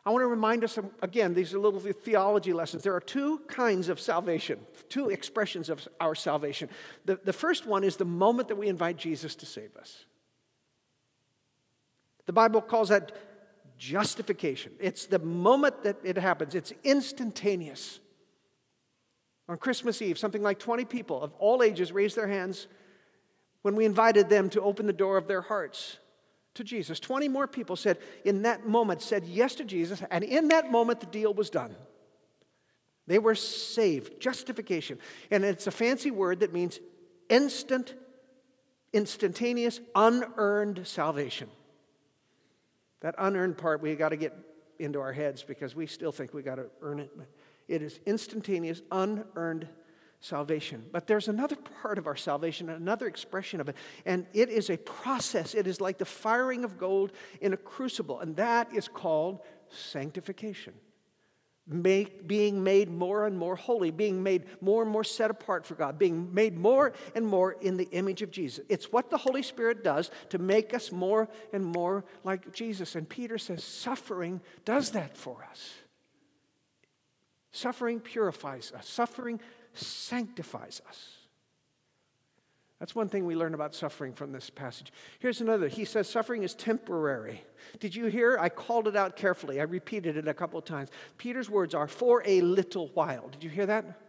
I 0.04 0.10
want 0.10 0.22
to 0.22 0.26
remind 0.26 0.64
us 0.64 0.78
again, 1.00 1.32
these 1.32 1.54
are 1.54 1.60
little 1.60 1.78
theology 1.78 2.52
lessons. 2.52 2.82
There 2.82 2.94
are 2.94 3.00
two 3.00 3.38
kinds 3.46 3.88
of 3.88 4.00
salvation, 4.00 4.58
two 4.88 5.10
expressions 5.10 5.68
of 5.68 5.86
our 6.00 6.16
salvation. 6.16 6.68
The, 7.04 7.20
the 7.22 7.32
first 7.32 7.66
one 7.66 7.84
is 7.84 7.96
the 7.96 8.04
moment 8.04 8.48
that 8.48 8.56
we 8.56 8.68
invite 8.68 8.96
Jesus 8.96 9.36
to 9.36 9.46
save 9.46 9.76
us. 9.76 10.04
The 12.26 12.32
Bible 12.32 12.60
calls 12.60 12.88
that 12.88 13.12
justification. 13.78 14.72
It's 14.80 15.06
the 15.06 15.20
moment 15.20 15.84
that 15.84 15.98
it 16.02 16.16
happens, 16.16 16.54
it's 16.54 16.72
instantaneous. 16.82 18.00
On 19.48 19.56
Christmas 19.56 20.00
Eve, 20.00 20.18
something 20.18 20.42
like 20.42 20.58
20 20.58 20.84
people 20.84 21.20
of 21.20 21.32
all 21.34 21.62
ages 21.62 21.92
raised 21.92 22.16
their 22.16 22.28
hands 22.28 22.66
when 23.62 23.76
we 23.76 23.84
invited 23.84 24.28
them 24.28 24.50
to 24.50 24.62
open 24.62 24.86
the 24.86 24.92
door 24.92 25.16
of 25.16 25.28
their 25.28 25.42
hearts 25.42 25.98
to 26.54 26.64
Jesus. 26.64 27.00
20 27.00 27.28
more 27.28 27.46
people 27.46 27.76
said, 27.76 27.98
in 28.24 28.42
that 28.42 28.66
moment, 28.66 29.02
said 29.02 29.24
yes 29.24 29.54
to 29.56 29.64
Jesus, 29.64 30.02
and 30.10 30.22
in 30.24 30.48
that 30.48 30.70
moment, 30.70 31.00
the 31.00 31.06
deal 31.06 31.32
was 31.32 31.50
done. 31.50 31.74
They 33.06 33.18
were 33.18 33.34
saved, 33.34 34.20
justification. 34.20 34.98
And 35.30 35.44
it's 35.44 35.66
a 35.66 35.70
fancy 35.70 36.10
word 36.10 36.40
that 36.40 36.52
means 36.52 36.78
instant, 37.28 37.94
instantaneous, 38.92 39.80
unearned 39.94 40.86
salvation. 40.86 41.48
That 43.00 43.14
unearned 43.18 43.58
part, 43.58 43.82
we 43.82 43.96
got 43.96 44.10
to 44.10 44.16
get 44.16 44.36
into 44.78 45.00
our 45.00 45.12
heads 45.12 45.42
because 45.42 45.74
we 45.74 45.86
still 45.86 46.12
think 46.12 46.32
we 46.32 46.42
got 46.42 46.56
to 46.56 46.66
earn 46.80 47.00
it. 47.00 47.10
It 47.68 47.82
is 47.82 47.98
instantaneous, 48.06 48.82
unearned 48.90 49.68
salvation. 50.22 50.84
But 50.92 51.06
there's 51.06 51.28
another 51.28 51.56
part 51.56 51.98
of 51.98 52.06
our 52.06 52.16
salvation, 52.16 52.70
another 52.70 53.06
expression 53.06 53.60
of 53.60 53.68
it, 53.68 53.76
and 54.06 54.24
it 54.32 54.48
is 54.48 54.70
a 54.70 54.78
process. 54.78 55.54
It 55.54 55.66
is 55.66 55.80
like 55.80 55.98
the 55.98 56.04
firing 56.04 56.64
of 56.64 56.78
gold 56.78 57.12
in 57.40 57.52
a 57.52 57.56
crucible, 57.56 58.20
and 58.20 58.36
that 58.36 58.72
is 58.72 58.88
called 58.88 59.40
sanctification. 59.68 60.72
Make, 61.66 62.26
being 62.26 62.64
made 62.64 62.90
more 62.90 63.26
and 63.26 63.38
more 63.38 63.54
holy, 63.54 63.90
being 63.92 64.22
made 64.22 64.44
more 64.60 64.82
and 64.82 64.90
more 64.90 65.04
set 65.04 65.30
apart 65.30 65.64
for 65.64 65.74
God, 65.74 65.98
being 65.98 66.32
made 66.34 66.56
more 66.56 66.92
and 67.14 67.24
more 67.26 67.52
in 67.52 67.76
the 67.76 67.88
image 67.90 68.22
of 68.22 68.32
Jesus. 68.32 68.64
It's 68.68 68.90
what 68.90 69.10
the 69.10 69.16
Holy 69.16 69.42
Spirit 69.42 69.84
does 69.84 70.10
to 70.30 70.38
make 70.38 70.74
us 70.74 70.90
more 70.90 71.28
and 71.52 71.64
more 71.64 72.04
like 72.24 72.52
Jesus. 72.52 72.96
And 72.96 73.08
Peter 73.08 73.38
says 73.38 73.62
suffering 73.62 74.40
does 74.64 74.90
that 74.90 75.16
for 75.16 75.46
us. 75.50 75.72
Suffering 77.52 78.00
purifies 78.00 78.72
us, 78.72 78.88
suffering 78.88 79.38
sanctifies 79.74 80.80
us. 80.88 81.16
That's 82.82 82.96
one 82.96 83.08
thing 83.08 83.26
we 83.26 83.36
learn 83.36 83.54
about 83.54 83.76
suffering 83.76 84.12
from 84.12 84.32
this 84.32 84.50
passage. 84.50 84.92
Here's 85.20 85.40
another. 85.40 85.68
He 85.68 85.84
says 85.84 86.08
suffering 86.08 86.42
is 86.42 86.52
temporary. 86.52 87.44
Did 87.78 87.94
you 87.94 88.06
hear? 88.06 88.36
I 88.40 88.48
called 88.48 88.88
it 88.88 88.96
out 88.96 89.14
carefully. 89.14 89.60
I 89.60 89.62
repeated 89.62 90.16
it 90.16 90.26
a 90.26 90.34
couple 90.34 90.58
of 90.58 90.64
times. 90.64 90.88
Peter's 91.16 91.48
words 91.48 91.76
are 91.76 91.86
for 91.86 92.24
a 92.26 92.40
little 92.40 92.88
while. 92.88 93.28
Did 93.28 93.44
you 93.44 93.50
hear 93.50 93.66
that? 93.66 94.00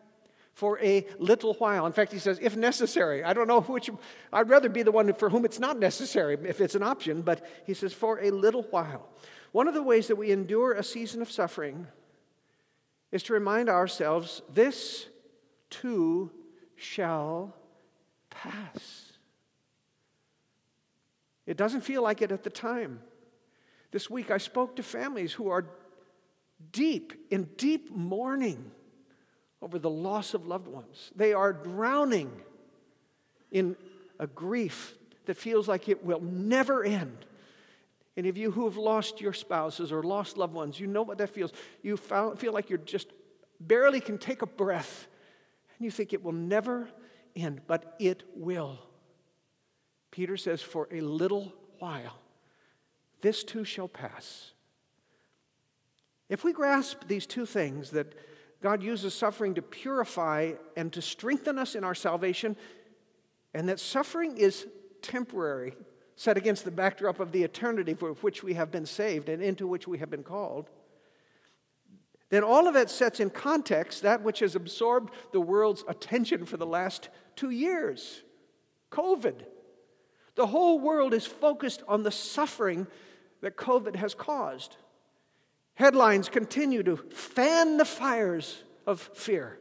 For 0.56 0.80
a 0.82 1.06
little 1.20 1.54
while. 1.54 1.86
In 1.86 1.94
fact, 1.94 2.12
he 2.12 2.18
says, 2.18 2.40
if 2.42 2.56
necessary. 2.56 3.24
I 3.24 3.34
don't 3.34 3.48
know 3.48 3.62
which, 3.62 3.92
I'd 4.32 4.50
rather 4.50 4.70
be 4.70 4.82
the 4.82 4.92
one 4.92 5.14
for 5.14 5.30
whom 5.30 5.46
it's 5.46 5.60
not 5.60 5.78
necessary 5.78 6.36
if 6.44 6.60
it's 6.60 6.74
an 6.74 6.82
option, 6.82 7.22
but 7.22 7.46
he 7.68 7.76
says, 7.76 7.94
for 7.94 8.24
a 8.24 8.32
little 8.32 8.64
while. 8.64 9.08
One 9.52 9.68
of 9.68 9.76
the 9.76 9.84
ways 9.84 10.08
that 10.08 10.16
we 10.16 10.32
endure 10.32 10.74
a 10.74 10.84
season 10.84 11.22
of 11.22 11.32
suffering 11.32 11.86
is 13.12 13.22
to 13.22 13.34
remind 13.34 13.70
ourselves 13.70 14.42
this 14.52 15.06
too 15.82 16.32
shall 16.76 17.56
pass. 18.30 19.12
It 21.46 21.58
doesn't 21.58 21.82
feel 21.82 22.02
like 22.02 22.22
it 22.22 22.32
at 22.32 22.44
the 22.44 22.50
time. 22.50 23.02
This 23.92 24.10
week 24.10 24.32
I 24.32 24.38
spoke 24.38 24.76
to 24.78 24.84
families 24.84 25.34
who 25.34 25.50
are 25.50 25.66
deep, 26.72 27.14
in 27.30 27.50
deep 27.58 27.92
mourning 27.92 28.72
over 29.62 29.78
the 29.80 29.90
loss 29.90 30.34
of 30.34 30.48
loved 30.48 30.68
ones. 30.68 31.12
They 31.16 31.34
are 31.34 31.54
drowning 31.54 32.32
in 33.52 33.76
a 34.20 34.28
grief 34.28 34.96
that 35.26 35.38
feels 35.38 35.68
like 35.68 35.90
it 35.90 36.06
will 36.06 36.22
never 36.22 36.84
end. 36.84 37.26
Any 38.16 38.30
of 38.30 38.38
you 38.38 38.52
who 38.52 38.66
have 38.66 38.78
lost 38.78 39.22
your 39.22 39.34
spouses 39.34 39.92
or 39.92 40.04
lost 40.04 40.38
loved 40.38 40.54
ones, 40.54 40.80
you 40.80 40.88
know 40.88 41.02
what 41.02 41.18
that 41.18 41.30
feels. 41.30 41.52
You 41.82 41.98
feel 41.98 42.54
like 42.54 42.70
you're 42.70 42.78
just 42.80 43.08
barely 43.60 44.00
can 44.00 44.18
take 44.18 44.42
a 44.42 44.46
breath 44.46 45.08
and 45.78 45.86
you 45.86 45.92
think 45.92 46.14
it 46.14 46.24
will 46.24 46.32
never 46.32 46.90
end, 47.36 47.62
but 47.68 47.96
it 48.00 48.24
will. 48.36 48.80
Peter 50.12 50.38
says, 50.38 50.62
For 50.62 50.88
a 50.92 51.02
little 51.02 51.54
while, 51.80 52.20
this 53.22 53.44
too 53.44 53.64
shall 53.64 53.88
pass. 53.88 54.52
If 56.30 56.44
we 56.44 56.54
grasp 56.54 57.08
these 57.08 57.26
two 57.26 57.46
things, 57.46 57.92
that 57.92 58.14
God 58.62 58.82
uses 58.82 59.14
suffering 59.14 59.56
to 59.56 59.62
purify 59.62 60.54
and 60.78 60.92
to 60.94 61.02
strengthen 61.02 61.60
us 61.60 61.76
in 61.76 61.84
our 61.84 61.96
salvation, 61.96 62.56
and 63.54 63.68
that 63.70 63.80
suffering 63.80 64.38
is 64.38 64.66
temporary, 65.02 65.74
set 66.16 66.38
against 66.38 66.64
the 66.64 66.72
backdrop 66.72 67.20
of 67.20 67.32
the 67.32 67.44
eternity 67.44 67.94
for 67.94 68.14
which 68.14 68.44
we 68.44 68.54
have 68.54 68.72
been 68.72 68.86
saved 68.86 69.30
and 69.30 69.44
into 69.44 69.68
which 69.68 69.88
we 69.88 69.98
have 69.98 70.10
been 70.10 70.24
called 70.24 70.70
then 72.34 72.44
all 72.44 72.68
of 72.68 72.74
that 72.74 72.90
sets 72.90 73.20
in 73.20 73.30
context 73.30 74.02
that 74.02 74.24
which 74.24 74.40
has 74.40 74.56
absorbed 74.56 75.14
the 75.32 75.42
world's 75.42 75.84
attention 75.88 76.46
for 76.46 76.58
the 76.58 76.66
last 76.66 77.10
two 77.36 77.52
years 77.52 78.24
COVID. 78.92 79.44
The 80.36 80.48
whole 80.48 80.80
world 80.80 81.14
is 81.14 81.26
focused 81.26 81.84
on 81.88 82.04
the 82.04 82.12
suffering 82.12 82.88
that 83.42 83.56
COVID 83.56 83.96
has 83.96 84.16
caused. 84.16 84.78
Headlines 85.76 86.30
continue 86.30 86.82
to 86.84 86.98
fan 86.98 87.78
the 87.78 87.86
fires 87.86 88.64
of 88.88 89.02
fear. 89.14 89.60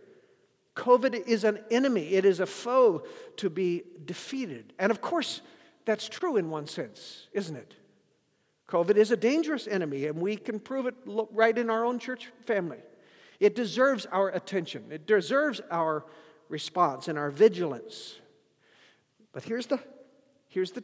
COVID 0.76 1.26
is 1.26 1.44
an 1.44 1.60
enemy, 1.70 2.14
it 2.14 2.24
is 2.24 2.40
a 2.40 2.46
foe 2.46 3.04
to 3.36 3.50
be 3.50 3.82
defeated. 4.04 4.72
And 4.78 4.90
of 4.90 5.00
course, 5.00 5.42
that's 5.84 6.08
true 6.08 6.36
in 6.36 6.48
one 6.48 6.66
sense, 6.66 7.28
isn't 7.32 7.56
it? 7.56 7.74
COVID 8.72 8.96
is 8.96 9.10
a 9.10 9.18
dangerous 9.18 9.68
enemy, 9.68 10.06
and 10.06 10.18
we 10.18 10.34
can 10.34 10.58
prove 10.58 10.86
it 10.86 10.94
right 11.04 11.58
in 11.58 11.68
our 11.68 11.84
own 11.84 11.98
church 11.98 12.32
family. 12.46 12.78
It 13.38 13.54
deserves 13.54 14.06
our 14.06 14.30
attention, 14.30 14.84
it 14.90 15.06
deserves 15.06 15.60
our 15.70 16.06
response 16.48 17.06
and 17.06 17.18
our 17.18 17.30
vigilance. 17.30 18.18
But 19.32 19.44
here's 19.44 19.66
the, 19.66 19.78
here's 20.48 20.70
the 20.70 20.82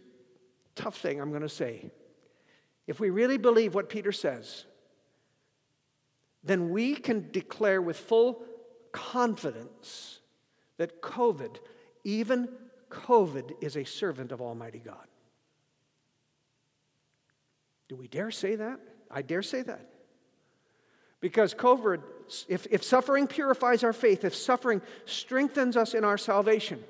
tough 0.75 0.99
thing 0.99 1.19
I'm 1.19 1.31
going 1.31 1.41
to 1.41 1.49
say. 1.49 1.91
If 2.87 3.01
we 3.01 3.09
really 3.09 3.39
believe 3.39 3.75
what 3.75 3.89
Peter 3.89 4.13
says, 4.13 4.67
then 6.45 6.69
we 6.69 6.95
can 6.95 7.31
declare 7.31 7.81
with 7.81 7.97
full 7.97 8.43
confidence 8.93 10.21
that 10.77 11.01
COVID, 11.01 11.57
even 12.05 12.51
COVID, 12.91 13.63
is 13.63 13.79
a 13.79 13.85
servant 13.85 14.31
of 14.31 14.43
Almighty 14.43 14.83
God. 14.85 15.07
Do 17.89 17.97
we 17.97 18.07
dare 18.07 18.31
say 18.31 18.57
that? 18.57 18.81
I 19.11 19.23
dare 19.23 19.43
say 19.43 19.63
that. 19.63 19.89
Because 21.21 21.55
COVID, 21.55 22.03
if, 22.49 22.67
if 22.71 22.85
suffering 22.85 23.27
purifies 23.27 23.83
our 23.83 23.93
faith, 23.93 24.25
if 24.25 24.35
suffering 24.35 24.83
strengthens 25.05 25.77
us 25.77 25.95
in 25.95 26.05
our 26.05 26.19
salvation, 26.19 26.85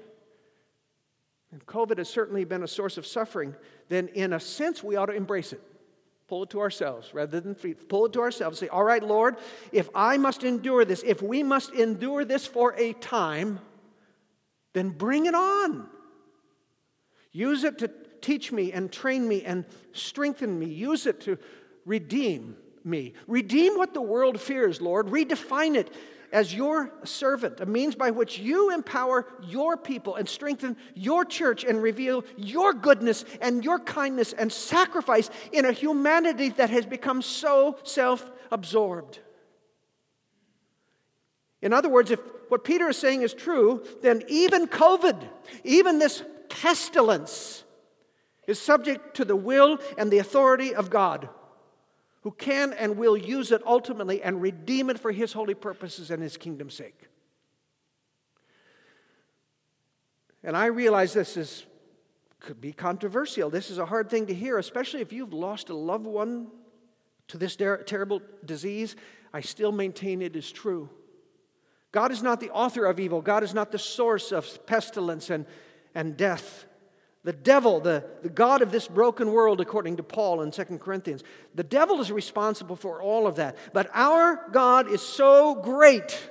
and 1.51 1.65
COVID 1.65 1.99
has 1.99 2.11
certainly 2.11 2.45
been 2.45 2.63
a 2.63 2.69
source 2.69 2.99
of 2.99 3.07
suffering, 3.07 3.55
then 3.89 4.09
in 4.09 4.35
a 4.35 4.41
sense 4.41 4.83
we 4.83 4.97
ought 4.97 5.07
to 5.07 5.15
embrace 5.15 5.53
it. 5.53 5.63
Pull 6.27 6.43
it 6.43 6.51
to 6.51 6.61
ourselves 6.61 7.15
rather 7.15 7.41
than 7.41 7.55
pull 7.89 8.05
it 8.05 8.13
to 8.13 8.21
ourselves. 8.21 8.59
Say, 8.59 8.69
all 8.69 8.85
right, 8.85 9.03
Lord, 9.03 9.37
if 9.73 9.89
I 9.95 10.19
must 10.19 10.45
endure 10.45 10.85
this, 10.85 11.03
if 11.07 11.23
we 11.23 11.43
must 11.43 11.73
endure 11.73 12.27
this 12.27 12.47
for 12.47 12.75
a 12.77 12.93
time, 12.95 13.61
then 14.75 14.91
bring 14.91 15.25
it 15.25 15.35
on. 15.35 15.89
Use 17.33 17.65
it 17.65 17.79
to 17.79 17.89
teach 18.20 18.52
me 18.52 18.72
and 18.72 18.90
train 18.90 19.26
me 19.26 19.42
and 19.44 19.64
strengthen 19.92 20.59
me. 20.59 20.66
Use 20.66 21.07
it 21.07 21.20
to 21.22 21.38
redeem 21.85 22.57
me. 22.85 23.14
Redeem 23.26 23.76
what 23.76 23.94
the 23.94 24.02
world 24.02 24.40
fears, 24.40 24.81
Lord. 24.81 25.09
Redefine 25.09 25.74
it 25.76 25.92
as 26.33 26.54
your 26.54 26.92
servant, 27.04 27.61
a 27.61 27.66
means 27.66 27.94
by 27.94 28.11
which 28.11 28.38
you 28.38 28.70
empower 28.70 29.26
your 29.42 29.76
people 29.76 30.16
and 30.16 30.28
strengthen 30.28 30.76
your 30.94 31.24
church 31.24 31.64
and 31.64 31.83
reveal 31.83 32.24
your 32.37 32.74
goodness 32.74 33.24
and 33.40 33.64
your 33.64 33.78
kindness 33.78 34.33
and 34.35 34.52
sacrifice 34.52 35.31
in 35.52 35.64
a 35.64 35.72
humanity 35.72 36.50
that 36.50 36.70
has 36.70 36.85
become 36.85 37.22
so 37.22 37.78
self 37.83 38.31
absorbed. 38.50 39.18
In 41.62 41.72
other 41.72 41.88
words, 41.88 42.11
if 42.11 42.20
what 42.48 42.64
Peter 42.64 42.88
is 42.88 42.96
saying 42.96 43.22
is 43.22 43.35
true, 43.35 43.85
then 44.02 44.22
even 44.28 44.66
COVID, 44.66 45.20
even 45.64 45.98
this 45.98 46.22
pestilence, 46.48 47.64
is 48.49 48.59
subject 48.59 49.15
to 49.15 49.25
the 49.25 49.37
will 49.37 49.79
and 49.97 50.11
the 50.11 50.19
authority 50.19 50.75
of 50.75 50.91
God 50.91 51.29
who 52.23 52.33
can 52.33 52.73
and 52.73 52.97
will 52.97 53.17
use 53.17 53.53
it 53.53 53.63
ultimately 53.65 54.21
and 54.23 54.43
redeem 54.43 54.91
it 54.91 54.99
for 54.99 55.13
his 55.13 55.33
holy 55.33 55.55
purposes 55.55 56.11
and 56.11 56.21
his 56.21 56.37
kingdom's 56.37 56.75
sake. 56.75 57.09
And 60.43 60.57
I 60.57 60.67
realize 60.67 61.13
this 61.13 61.37
is 61.37 61.65
could 62.41 62.61
be 62.61 62.73
controversial. 62.73 63.51
This 63.51 63.69
is 63.71 63.79
a 63.79 63.87
hard 63.87 64.09
thing 64.09 64.27
to 64.27 64.35
hear, 64.35 64.59
especially 64.59 65.01
if 65.01 65.13
you've 65.13 65.33
lost 65.33 65.71
a 65.71 65.75
loved 65.75 66.07
one 66.07 66.47
to 67.27 67.37
this 67.37 67.57
ter- 67.57 67.83
terrible 67.83 68.23
disease. 68.45 68.95
I 69.35 69.41
still 69.41 69.73
maintain 69.73 70.23
it 70.23 70.37
is 70.37 70.51
true. 70.51 70.89
God 71.91 72.13
is 72.13 72.23
not 72.23 72.39
the 72.39 72.51
author 72.51 72.85
of 72.85 73.01
evil. 73.01 73.21
God 73.21 73.43
is 73.43 73.55
not 73.55 73.73
the 73.73 73.79
source 73.79 74.31
of 74.31 74.67
pestilence 74.67 75.31
and, 75.31 75.47
and 75.95 76.17
death. 76.17 76.67
The 77.24 77.33
devil, 77.33 77.81
the, 77.81 78.04
the 78.22 78.28
God 78.28 78.62
of 78.62 78.70
this 78.70 78.87
broken 78.87 79.33
world, 79.33 79.61
according 79.61 79.96
to 79.96 80.02
Paul 80.02 80.42
in 80.42 80.50
2 80.50 80.64
Corinthians, 80.78 81.24
the 81.54 81.64
devil 81.64 82.00
is 82.00 82.12
responsible 82.12 82.76
for 82.76 83.02
all 83.02 83.26
of 83.26 83.37
that. 83.37 83.57
But 83.72 83.90
our 83.92 84.48
God 84.52 84.88
is 84.90 85.02
so 85.02 85.57
great 85.57 86.31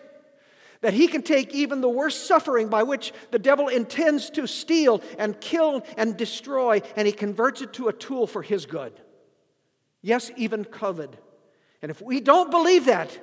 that 0.82 0.93
he 0.93 1.08
can 1.08 1.23
take 1.23 1.54
even 1.54 1.82
the 1.82 1.89
worst 1.89 2.28
suffering 2.28 2.69
by 2.69 2.84
which 2.84 3.12
the 3.32 3.39
devil 3.39 3.67
intends 3.67 4.30
to 4.32 4.47
steal 4.47 5.02
and 5.17 5.39
kill 5.41 5.84
and 5.97 6.15
destroy, 6.15 6.82
and 6.95 7.08
he 7.08 7.13
converts 7.13 7.62
it 7.62 7.73
to 7.73 7.89
a 7.89 7.93
tool 7.93 8.28
for 8.28 8.41
his 8.41 8.65
good. 8.65 8.93
Yes, 10.02 10.32
even 10.38 10.63
COVID. 10.63 11.13
And 11.82 11.91
if 11.91 12.02
we 12.02 12.21
don't 12.21 12.52
believe 12.52 12.86
that, 12.86 13.17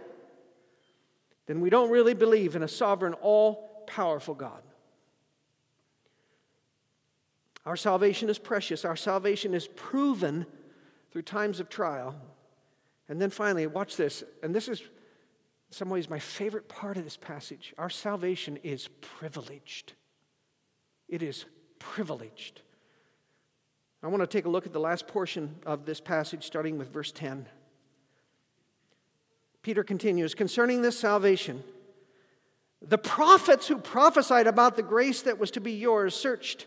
then 1.46 1.61
we 1.61 1.70
don't 1.70 1.90
really 1.90 2.14
believe 2.14 2.57
in 2.57 2.62
a 2.62 2.68
sovereign, 2.68 3.14
all 3.14 3.85
powerful 3.87 4.35
God. 4.35 4.62
Our 7.66 7.77
salvation 7.77 8.29
is 8.29 8.38
precious. 8.38 8.85
Our 8.85 8.96
salvation 8.96 9.55
is 9.55 9.68
proven 9.68 10.46
through 11.11 11.22
times 11.22 11.61
of 11.61 11.68
trial. 11.68 12.14
And 13.09 13.20
then 13.20 13.31
finally, 13.31 13.66
watch 13.66 13.96
this. 13.96 14.22
And 14.42 14.55
this 14.55 14.68
is, 14.68 14.81
in 14.81 14.87
some 15.70 15.88
ways, 15.88 16.11
my 16.11 16.18
favorite 16.18 16.68
part 16.68 16.96
of 16.96 17.05
this 17.05 17.16
passage. 17.16 17.74
Our 17.79 17.90
salvation 17.90 18.59
is 18.62 18.88
privileged. 19.00 19.94
It 21.09 21.22
is 21.22 21.44
privileged. 21.79 22.61
I 24.03 24.09
want 24.09 24.22
to 24.22 24.27
take 24.27 24.44
a 24.44 24.50
look 24.50 24.66
at 24.66 24.74
the 24.74 24.81
last 24.81 25.07
portion 25.07 25.57
of 25.64 25.87
this 25.87 25.98
passage, 25.98 26.44
starting 26.44 26.77
with 26.77 26.92
verse 26.92 27.11
10. 27.11 27.46
Peter 29.62 29.83
continues 29.83 30.35
concerning 30.35 30.83
this 30.83 30.98
salvation, 30.98 31.64
the 32.83 32.98
prophets 32.98 33.66
who 33.66 33.79
prophesied 33.79 34.46
about 34.46 34.77
the 34.77 34.83
grace 34.83 35.22
that 35.22 35.38
was 35.38 35.50
to 35.53 35.61
be 35.61 35.72
yours 35.72 36.14
searched 36.14 36.66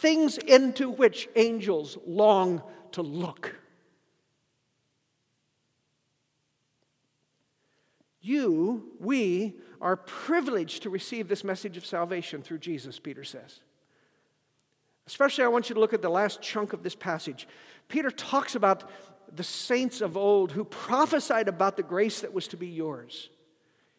things 0.00 0.38
into 0.38 0.90
which 0.90 1.28
angels 1.36 1.98
long 2.06 2.62
to 2.92 3.02
look. 3.02 3.56
You, 8.20 8.92
we, 8.98 9.56
are 9.80 9.96
privileged 9.96 10.82
to 10.82 10.90
receive 10.90 11.28
this 11.28 11.42
message 11.42 11.76
of 11.76 11.86
salvation 11.86 12.42
through 12.42 12.58
Jesus, 12.58 12.98
Peter 12.98 13.24
says. 13.24 13.60
Especially, 15.06 15.44
I 15.44 15.48
want 15.48 15.68
you 15.68 15.74
to 15.74 15.80
look 15.80 15.94
at 15.94 16.02
the 16.02 16.10
last 16.10 16.42
chunk 16.42 16.72
of 16.72 16.82
this 16.82 16.94
passage. 16.94 17.48
Peter 17.88 18.10
talks 18.10 18.54
about 18.54 18.90
the 19.34 19.42
saints 19.42 20.00
of 20.00 20.16
old 20.16 20.52
who 20.52 20.64
prophesied 20.64 21.48
about 21.48 21.76
the 21.76 21.82
grace 21.82 22.20
that 22.20 22.34
was 22.34 22.48
to 22.48 22.56
be 22.56 22.66
yours. 22.66 23.30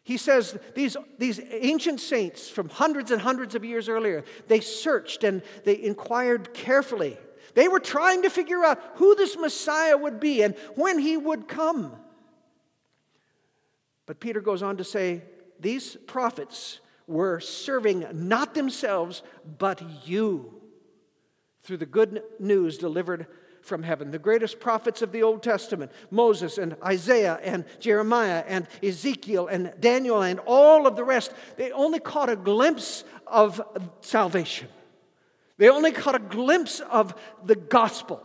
He 0.04 0.16
says 0.16 0.58
these, 0.74 0.96
these 1.18 1.40
ancient 1.50 2.00
saints 2.00 2.48
from 2.48 2.68
hundreds 2.68 3.10
and 3.10 3.20
hundreds 3.20 3.54
of 3.54 3.64
years 3.64 3.88
earlier, 3.88 4.24
they 4.48 4.60
searched 4.60 5.22
and 5.22 5.42
they 5.64 5.80
inquired 5.80 6.52
carefully. 6.52 7.18
They 7.54 7.68
were 7.68 7.80
trying 7.80 8.22
to 8.22 8.30
figure 8.30 8.64
out 8.64 8.80
who 8.96 9.14
this 9.14 9.36
Messiah 9.36 9.96
would 9.96 10.18
be 10.18 10.42
and 10.42 10.56
when 10.74 10.98
he 10.98 11.16
would 11.16 11.46
come. 11.46 11.92
But 14.06 14.20
Peter 14.20 14.40
goes 14.40 14.62
on 14.62 14.78
to 14.78 14.84
say 14.84 15.22
these 15.60 15.96
prophets 16.06 16.80
were 17.06 17.40
serving 17.40 18.06
not 18.12 18.54
themselves, 18.54 19.22
but 19.58 19.82
you 20.06 20.60
through 21.62 21.76
the 21.76 21.86
good 21.86 22.22
news 22.40 22.78
delivered 22.78 23.26
from 23.62 23.82
heaven. 23.82 24.10
The 24.10 24.18
greatest 24.18 24.60
prophets 24.60 25.02
of 25.02 25.12
the 25.12 25.22
Old 25.22 25.42
Testament, 25.42 25.92
Moses 26.10 26.58
and 26.58 26.76
Isaiah 26.84 27.38
and 27.42 27.64
Jeremiah 27.80 28.44
and 28.46 28.66
Ezekiel 28.82 29.46
and 29.46 29.72
Daniel 29.80 30.22
and 30.22 30.40
all 30.40 30.86
of 30.86 30.96
the 30.96 31.04
rest, 31.04 31.32
they 31.56 31.72
only 31.72 32.00
caught 32.00 32.28
a 32.28 32.36
glimpse 32.36 33.04
of 33.26 33.62
salvation. 34.00 34.68
They 35.58 35.68
only 35.68 35.92
caught 35.92 36.16
a 36.16 36.18
glimpse 36.18 36.80
of 36.80 37.14
the 37.44 37.56
gospel. 37.56 38.22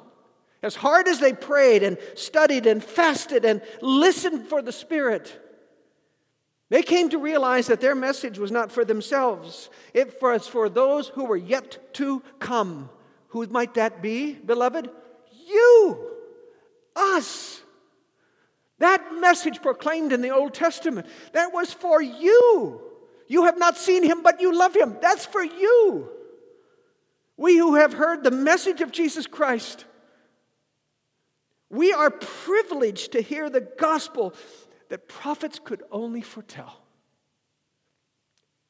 As 0.63 0.75
hard 0.75 1.07
as 1.07 1.19
they 1.19 1.33
prayed 1.33 1.83
and 1.83 1.97
studied 2.15 2.65
and 2.65 2.83
fasted 2.83 3.45
and 3.45 3.61
listened 3.81 4.47
for 4.47 4.61
the 4.61 4.71
Spirit, 4.71 5.39
they 6.69 6.81
came 6.81 7.09
to 7.09 7.19
realize 7.19 7.67
that 7.67 7.79
their 7.79 7.95
message 7.95 8.39
was 8.39 8.51
not 8.51 8.71
for 8.71 8.83
themselves, 8.83 9.69
it 9.93 10.21
was 10.21 10.47
for 10.47 10.67
those 10.67 11.09
who 11.09 11.25
were 11.25 11.37
yet 11.37 11.93
to 11.93 12.21
come. 12.39 12.89
Who 13.29 13.45
might 13.47 13.75
that 13.75 14.01
be, 14.01 14.33
beloved? 14.33 14.89
You, 15.47 16.11
us. 16.95 17.61
That 18.79 19.15
message 19.19 19.61
proclaimed 19.61 20.13
in 20.13 20.21
the 20.21 20.29
Old 20.29 20.53
Testament, 20.53 21.07
that 21.33 21.53
was 21.53 21.73
for 21.73 22.01
you. 22.01 22.81
You 23.27 23.45
have 23.45 23.57
not 23.57 23.77
seen 23.77 24.03
him, 24.03 24.21
but 24.21 24.39
you 24.39 24.55
love 24.57 24.75
him. 24.75 24.97
That's 25.01 25.25
for 25.25 25.43
you. 25.43 26.09
We 27.35 27.57
who 27.57 27.75
have 27.75 27.93
heard 27.93 28.23
the 28.23 28.31
message 28.31 28.81
of 28.81 28.91
Jesus 28.91 29.27
Christ, 29.27 29.85
we 31.69 31.93
are 31.93 32.09
privileged 32.09 33.11
to 33.11 33.21
hear 33.21 33.49
the 33.49 33.61
gospel 33.61 34.33
that 34.89 35.07
prophets 35.07 35.59
could 35.63 35.83
only 35.91 36.21
foretell. 36.21 36.81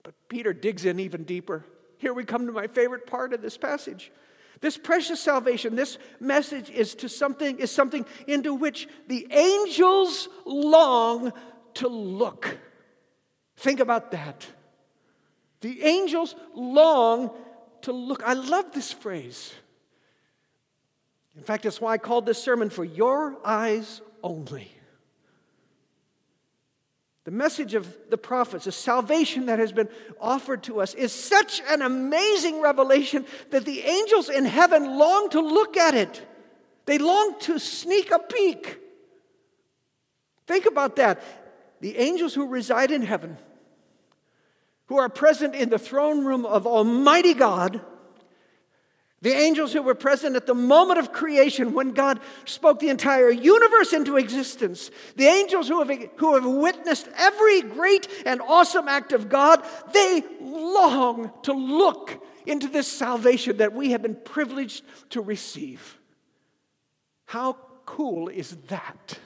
But 0.03 0.15
Peter 0.29 0.53
digs 0.53 0.85
in 0.85 0.99
even 0.99 1.23
deeper. 1.23 1.65
Here 1.97 2.13
we 2.13 2.23
come 2.23 2.45
to 2.47 2.51
my 2.51 2.67
favorite 2.67 3.05
part 3.07 3.33
of 3.33 3.41
this 3.41 3.57
passage. 3.57 4.11
This 4.59 4.77
precious 4.77 5.19
salvation, 5.19 5.75
this 5.75 5.97
message 6.19 6.69
is 6.69 6.95
to 6.95 7.09
something 7.09 7.59
is 7.59 7.71
something 7.71 8.05
into 8.25 8.53
which 8.53 8.87
the 9.07 9.27
angels 9.31 10.29
long 10.45 11.31
to 11.75 11.87
look. 11.87 12.57
Think 13.57 13.79
about 13.79 14.11
that. 14.11 14.47
The 15.61 15.83
angels 15.83 16.35
long 16.53 17.31
to 17.81 17.91
look. 17.91 18.23
I 18.23 18.33
love 18.33 18.71
this 18.73 18.91
phrase. 18.91 19.53
In 21.35 21.43
fact, 21.43 21.63
that's 21.63 21.79
why 21.79 21.93
I 21.93 21.97
called 21.97 22.25
this 22.25 22.41
sermon 22.41 22.69
for 22.69 22.83
your 22.83 23.37
eyes 23.45 24.01
only. 24.23 24.71
The 27.27 27.33
message 27.33 27.73
of 27.73 27.93
the 28.09 28.17
prophets, 28.17 28.63
the 28.63 28.71
salvation 28.71 29.47
that 29.47 29.59
has 29.59 29.73
been 29.73 29.89
offered 30.17 30.63
to 30.63 30.79
us, 30.79 30.93
is 30.93 31.11
such 31.11 31.61
an 31.67 31.81
amazing 31.81 32.61
revelation 32.61 33.25
that 33.49 33.65
the 33.65 33.81
angels 33.81 34.29
in 34.29 34.45
heaven 34.45 34.97
long 34.97 35.29
to 35.31 35.41
look 35.41 35.75
at 35.75 35.93
it. 35.93 36.25
They 36.85 36.97
long 36.97 37.35
to 37.41 37.59
sneak 37.59 38.11
a 38.11 38.19
peek. 38.19 38.79
Think 40.45 40.67
about 40.67 40.95
that. 40.95 41.21
The 41.81 41.97
angels 41.97 42.33
who 42.33 42.47
reside 42.47 42.91
in 42.91 43.01
heaven, 43.01 43.37
who 44.85 44.97
are 44.97 45.09
present 45.09 45.53
in 45.53 45.67
the 45.67 45.77
throne 45.77 46.23
room 46.23 46.45
of 46.45 46.65
Almighty 46.65 47.33
God, 47.33 47.81
The 49.21 49.33
angels 49.33 49.73
who 49.73 49.81
were 49.81 49.95
present 49.95 50.35
at 50.35 50.45
the 50.45 50.53
moment 50.53 50.99
of 50.99 51.11
creation 51.11 51.73
when 51.73 51.91
God 51.91 52.19
spoke 52.45 52.79
the 52.79 52.89
entire 52.89 53.31
universe 53.31 53.91
into 53.91 54.15
existence. 54.17 54.91
The 55.15 55.25
angels 55.25 55.67
who 55.67 55.83
have, 55.83 56.09
who 56.17 56.35
have 56.35 56.45
witnessed 56.45 57.09
every 57.17 57.61
great 57.61 58.07
and 58.27 58.41
awesome 58.41 58.87
act 58.87 59.13
of 59.13 59.27
God, 59.27 59.65
they 59.91 60.23
long 60.39 61.31
to 61.43 61.53
look 61.53 62.23
into 62.45 62.67
this 62.67 62.87
salvation 62.87 63.57
that 63.57 63.73
we 63.73 63.91
have 63.91 64.03
been 64.03 64.15
privileged 64.15 64.83
to 65.09 65.21
receive. 65.21 65.97
How 67.25 67.57
cool 67.85 68.29
is 68.29 68.55
that? 68.67 69.17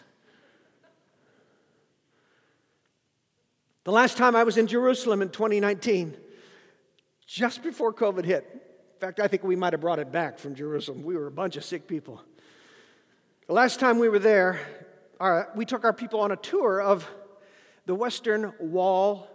The 3.84 3.92
last 3.92 4.16
time 4.16 4.38
I 4.38 4.44
was 4.44 4.58
in 4.58 4.68
Jerusalem 4.68 5.22
in 5.22 5.30
2019, 5.30 6.16
just 7.28 7.62
before 7.62 7.94
COVID 7.94 8.24
hit, 8.24 8.71
fact, 9.02 9.20
I 9.20 9.28
think 9.28 9.44
we 9.44 9.56
might 9.56 9.74
have 9.74 9.82
brought 9.82 9.98
it 9.98 10.12
back 10.12 10.38
from 10.38 10.54
Jerusalem. 10.54 11.02
We 11.02 11.18
were 11.18 11.26
a 11.26 11.32
bunch 11.32 11.58
of 11.58 11.66
sick 11.66 11.88
people. 11.88 12.22
The 13.48 13.54
last 13.54 13.80
time 13.80 13.98
we 13.98 14.08
were 14.10 14.20
there, 14.20 14.60
our, 15.20 15.50
we 15.56 15.66
took 15.66 15.84
our 15.84 15.92
people 15.92 16.20
on 16.20 16.32
a 16.32 16.36
tour 16.36 16.80
of 16.80 17.10
the 17.88 17.96
Western 17.96 18.54
Wall 18.60 19.28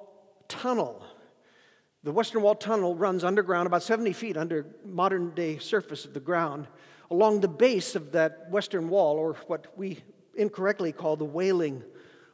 Tunnel. 0.46 1.05
The 2.05 2.12
Western 2.12 2.42
Wall 2.42 2.55
Tunnel 2.55 2.94
runs 2.94 3.24
underground, 3.24 3.66
about 3.66 3.83
70 3.83 4.12
feet 4.12 4.37
under 4.37 4.66
modern 4.85 5.35
day 5.35 5.59
surface 5.59 6.05
of 6.05 6.14
the 6.14 6.20
ground, 6.20 6.68
along 7.11 7.40
the 7.40 7.48
base 7.48 7.96
of 7.96 8.12
that 8.12 8.48
Western 8.48 8.88
Wall, 8.88 9.16
or 9.16 9.35
what 9.48 9.76
we 9.76 9.98
incorrectly 10.37 10.92
call 10.92 11.16
the 11.16 11.24
Wailing 11.24 11.83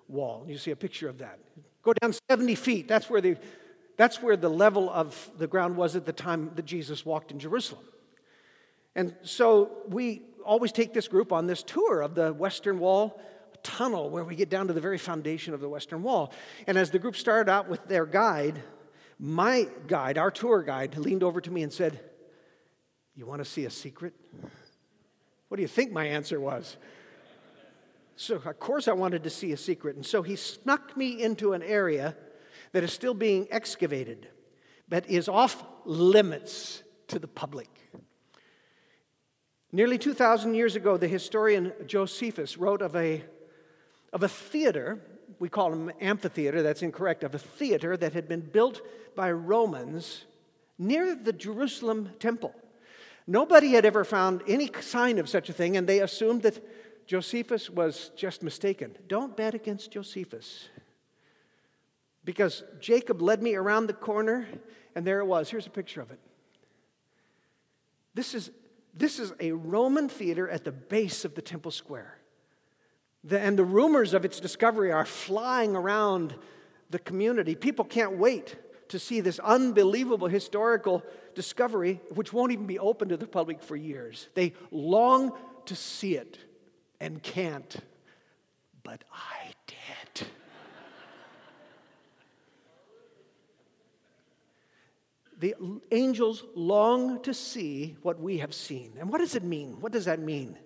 Wall. 0.07 0.45
You 0.47 0.59
see 0.59 0.71
a 0.71 0.77
picture 0.77 1.09
of 1.09 1.17
that. 1.19 1.39
Go 1.83 1.95
down 1.95 2.15
70 2.29 2.57
feet. 2.57 2.89
That's 2.89 3.09
where 3.09 3.23
the 3.23 3.39
that's 4.03 4.21
where 4.21 4.37
the 4.37 4.49
level 4.49 4.91
of 4.91 5.31
the 5.39 5.47
ground 5.47 5.77
was 5.77 5.95
at 5.95 6.05
the 6.05 6.13
time 6.13 6.51
that 6.57 6.65
Jesus 6.65 7.07
walked 7.07 7.31
in 7.31 7.39
Jerusalem. 7.39 7.85
And 8.97 9.15
so 9.23 9.71
we 9.87 10.23
always 10.45 10.73
take 10.73 10.93
this 10.93 11.07
group 11.07 11.33
on 11.33 11.47
this 11.47 11.63
tour 11.63 12.01
of 12.01 12.17
the 12.17 12.33
Western 12.33 12.81
Wall 12.81 13.21
tunnel 13.63 14.11
where 14.11 14.25
we 14.25 14.35
get 14.35 14.51
down 14.51 14.67
to 14.67 14.73
the 14.73 14.81
very 14.81 14.99
foundation 14.99 15.55
of 15.55 15.61
the 15.61 15.69
Western 15.69 16.03
Wall. 16.03 16.33
And 16.67 16.77
as 16.77 16.91
the 16.91 16.99
group 16.99 17.15
started 17.15 17.49
out 17.49 17.69
with 17.69 17.87
their 17.87 18.05
guide, 18.05 18.61
my 19.21 19.69
guide, 19.87 20.19
our 20.19 20.33
tour 20.33 20.65
guide, 20.65 20.97
leaned 20.97 21.23
over 21.23 21.41
to 21.41 21.51
me 21.53 21.63
and 21.63 21.73
said, 21.73 22.01
You 23.15 23.25
want 23.25 23.39
to 23.39 23.49
see 23.49 23.67
a 23.67 23.71
secret? 23.71 24.15
What 25.47 25.59
do 25.59 25.63
you 25.63 25.69
think 25.69 25.93
my 25.93 26.07
answer 26.07 26.41
was? 26.41 26.77
So, 28.17 28.35
of 28.35 28.59
course, 28.59 28.89
I 28.89 28.95
wanted 28.95 29.23
to 29.23 29.31
see 29.31 29.53
a 29.53 29.57
secret. 29.57 29.95
And 29.95 30.05
so 30.05 30.23
he 30.23 30.35
snuck 30.35 30.97
me 30.97 31.23
into 31.23 31.53
an 31.53 31.63
area 31.63 32.17
that 32.73 32.83
is 32.83 32.93
still 32.93 33.15
being 33.15 33.47
excavated, 33.51 34.29
but 34.89 35.09
is 35.09 35.29
off 35.29 35.65
limits 35.85 36.83
to 37.09 37.19
the 37.19 37.29
public. 37.29 37.69
Nearly 39.71 39.97
2,000 39.97 40.55
years 40.55 40.77
ago, 40.77 40.97
the 40.97 41.09
historian 41.09 41.73
Josephus 41.87 42.59
wrote 42.59 42.83
of 42.83 42.95
a, 42.95 43.25
of 44.13 44.23
a 44.23 44.29
theater, 44.29 45.01
we 45.39 45.49
call 45.49 45.71
them 45.71 45.91
amphitheater, 46.01 46.63
that's 46.63 46.83
incorrect, 46.83 47.25
of 47.25 47.35
a 47.35 47.39
theater 47.39 47.97
that 47.97 48.13
had 48.13 48.29
been 48.29 48.41
built 48.41 48.83
by 49.17 49.33
Romans 49.33 50.25
near 50.79 51.15
the 51.15 51.33
Jerusalem 51.33 52.11
temple. 52.19 52.55
Nobody 53.27 53.69
had 53.69 53.87
ever 53.87 54.05
found 54.05 54.43
any 54.47 54.71
sign 54.81 55.19
of 55.19 55.29
such 55.29 55.49
a 55.49 55.53
thing, 55.53 55.77
and 55.77 55.89
they 55.89 56.01
assumed 56.01 56.43
that 56.43 56.63
Josephus 57.07 57.71
was 57.71 58.11
just 58.17 58.43
mistaken. 58.43 58.97
Don't 59.07 59.37
bet 59.37 59.55
against 59.55 59.91
Josephus. 59.91 60.69
Because 62.25 62.63
Jacob 62.81 63.21
led 63.21 63.43
me 63.43 63.55
around 63.55 63.87
the 63.87 63.95
corner, 63.95 64.47
and 64.95 65.07
there 65.07 65.21
it 65.21 65.27
was. 65.27 65.51
Here's 65.51 65.67
a 65.67 65.71
picture 65.71 66.01
of 66.01 66.11
it. 66.11 66.21
This 68.15 68.35
is, 68.35 68.51
this 68.95 69.19
is 69.19 69.33
a 69.41 69.53
Roman 69.53 70.09
theater 70.09 70.49
at 70.49 70.65
the 70.65 70.73
base 70.73 71.25
of 71.25 71.35
the 71.35 71.43
temple 71.43 71.71
square. 71.71 72.19
The, 73.25 73.41
and 73.41 73.59
the 73.59 73.65
rumors 73.65 74.15
of 74.15 74.25
its 74.25 74.41
discovery 74.41 74.93
are 74.93 75.05
flying 75.05 75.75
around 75.77 76.35
the 76.91 76.99
community. 76.99 77.55
People 77.55 77.85
can't 77.85 78.19
wait 78.19 78.57
to 78.89 78.99
see 78.99 79.21
this 79.21 79.39
unbelievable 79.39 80.29
historical 80.29 81.03
discovery, 81.35 82.01
which 82.15 82.33
won't 82.33 82.53
even 82.53 82.67
be 82.67 82.79
open 82.79 83.09
to 83.09 83.17
the 83.17 83.27
public 83.27 83.63
for 83.63 83.75
years. 83.75 84.29
They 84.35 84.53
long 84.71 85.33
to 85.67 85.75
see 85.75 86.17
it 86.17 86.39
and 87.01 87.23
can't, 87.23 87.75
but 88.83 89.03
I 89.13 89.53
did. 89.67 90.27
The 95.43 95.57
angels 95.91 96.45
long 96.55 97.21
to 97.23 97.35
see 97.35 97.97
what 98.03 98.21
we 98.21 98.39
have 98.39 98.55
seen. 98.55 98.93
And 99.01 99.11
what 99.11 99.19
does 99.19 99.35
it 99.35 99.43
mean? 99.43 99.81
What 99.81 99.91
does 99.91 100.05
that 100.05 100.21
mean? 100.21 100.57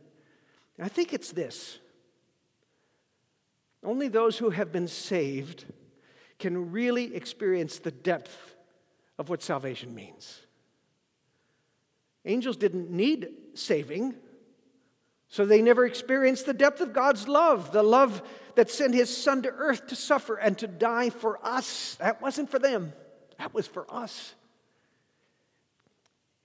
I 0.79 0.89
think 0.89 1.15
it's 1.15 1.33
this 1.33 1.79
only 3.83 4.09
those 4.09 4.37
who 4.37 4.51
have 4.51 4.73
been 4.73 4.89
saved 4.89 5.65
can 6.39 6.73
really 6.73 7.15
experience 7.15 7.79
the 7.79 7.91
depth 7.91 8.55
of 9.17 9.31
what 9.31 9.43
salvation 9.43 9.95
means. 9.95 10.41
Angels 12.27 12.59
didn't 12.59 12.91
need 12.91 13.29
saving, 13.55 14.15
so 15.29 15.47
they 15.47 15.63
never 15.63 15.87
experienced 15.87 16.45
the 16.45 16.53
depth 16.53 16.83
of 16.83 16.93
God's 16.93 17.29
love, 17.29 17.73
the 17.73 17.83
love 17.83 18.21
that 18.57 18.71
sent 18.71 18.93
his 18.93 19.17
son 19.17 19.41
to 19.43 19.49
earth 19.49 19.87
to 19.87 19.97
suffer 19.97 20.35
and 20.35 20.59
to 20.59 20.67
die 20.67 21.09
for 21.09 21.39
us. 21.43 21.95
That 21.95 22.21
wasn't 22.21 22.51
for 22.51 22.59
them, 22.59 22.93
that 23.39 23.55
was 23.55 23.67
for 23.67 23.87
us. 23.89 24.35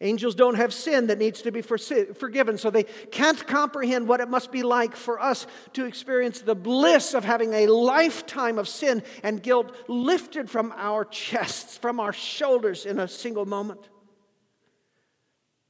Angels 0.03 0.33
don't 0.33 0.55
have 0.55 0.73
sin 0.73 1.07
that 1.07 1.19
needs 1.19 1.43
to 1.43 1.51
be 1.51 1.61
forgiven, 1.61 2.57
so 2.57 2.71
they 2.71 2.83
can't 3.11 3.45
comprehend 3.45 4.07
what 4.07 4.19
it 4.19 4.27
must 4.27 4.51
be 4.51 4.63
like 4.63 4.95
for 4.95 5.21
us 5.21 5.45
to 5.73 5.85
experience 5.85 6.41
the 6.41 6.55
bliss 6.55 7.13
of 7.13 7.23
having 7.23 7.53
a 7.53 7.67
lifetime 7.67 8.57
of 8.57 8.67
sin 8.67 9.03
and 9.21 9.43
guilt 9.43 9.75
lifted 9.87 10.49
from 10.49 10.73
our 10.75 11.05
chests, 11.05 11.77
from 11.77 11.99
our 11.99 12.11
shoulders 12.11 12.87
in 12.87 12.99
a 12.99 13.07
single 13.07 13.45
moment. 13.45 13.89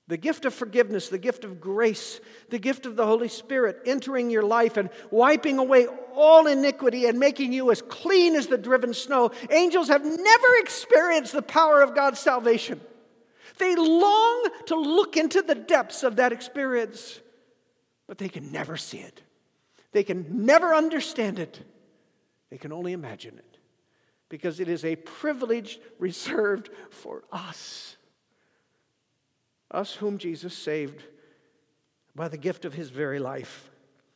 The 0.08 0.15
gift 0.17 0.46
of 0.46 0.54
forgiveness, 0.54 1.10
the 1.10 1.17
gift 1.17 1.44
of 1.44 1.60
grace, 1.60 2.22
the 2.50 2.60
gift 2.60 2.86
of 2.86 2.96
the 2.96 3.06
Holy 3.06 3.28
Spirit 3.28 3.80
entering 3.86 4.30
your 4.30 4.44
life 4.44 4.78
and 4.78 4.89
wiping 5.10 5.58
away 5.58 5.88
all 6.15 6.48
iniquity 6.48 7.06
and 7.06 7.20
making 7.20 7.52
you 7.52 7.70
as 7.70 7.82
clean 7.82 8.36
as 8.36 8.48
the 8.48 8.58
driven 8.58 8.94
snow. 8.94 9.32
Angels 9.50 9.89
have 9.89 10.06
never 10.06 10.56
experienced 10.60 11.34
the 11.34 11.41
power 11.41 11.82
of 11.82 11.96
God's 11.96 12.20
salvation. 12.20 12.80
They 13.62 13.76
long 13.76 14.47
to 14.65 14.76
look 14.76 15.17
into 15.17 15.43
the 15.43 15.54
depths 15.54 16.02
of 16.02 16.15
that 16.15 16.32
experience, 16.32 17.19
but 18.08 18.17
they 18.17 18.28
can 18.28 18.52
never 18.52 18.76
see 18.76 18.97
it. 18.97 19.21
They 19.91 20.04
can 20.04 20.47
never 20.47 20.74
understand 20.74 21.38
it. 21.38 21.62
They 22.50 22.58
can 22.58 22.71
only 22.71 22.91
imagine 22.91 23.38
it 23.38 23.58
because 24.30 24.60
it 24.60 24.67
is 24.67 24.84
a 24.84 24.95
privilege 24.95 25.80
reserved 26.00 26.71
for 26.89 27.24
us. 27.32 27.97
Us 29.69 29.93
whom 29.93 30.17
Jesus 30.17 30.58
saved 30.58 31.04
by 32.15 32.30
the 32.30 32.38
gift 32.38 32.65
of 32.65 32.74
his 32.74 32.89
very 32.89 33.19
life. 33.19 33.69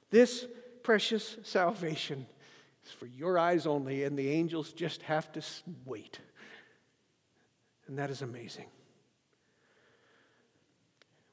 This 0.10 0.48
precious 0.82 1.38
salvation 1.44 2.26
is 2.84 2.92
for 2.92 3.06
your 3.06 3.38
eyes 3.38 3.68
only, 3.68 4.06
and 4.06 4.18
the 4.18 4.32
angels 4.32 4.74
just 4.74 5.04
have 5.04 5.32
to 5.34 5.44
wait. 5.86 6.20
And 7.88 8.00
that 8.00 8.10
is 8.10 8.24
amazing. 8.24 8.66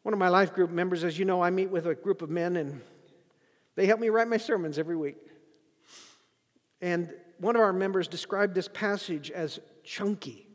One 0.03 0.13
of 0.13 0.19
my 0.19 0.29
life 0.29 0.53
group 0.53 0.71
members, 0.71 1.05
as 1.05 1.19
you 1.19 1.25
know, 1.25 1.43
I 1.43 1.51
meet 1.51 1.71
with 1.71 1.87
a 1.87 1.95
group 1.95 2.23
of 2.23 2.31
men 2.31 2.57
and 2.57 2.81
they 3.77 3.87
help 3.87 4.01
me 4.01 4.09
write 4.09 4.29
my 4.29 4.37
sermons 4.37 4.79
every 4.79 4.97
week. 4.97 5.17
And 6.81 7.15
one 7.39 7.55
of 7.55 7.63
our 7.63 7.73
members 7.73 8.09
described 8.09 8.55
this 8.55 8.69
passage 8.69 9.31
as 9.31 9.61
chunky. 9.85 10.49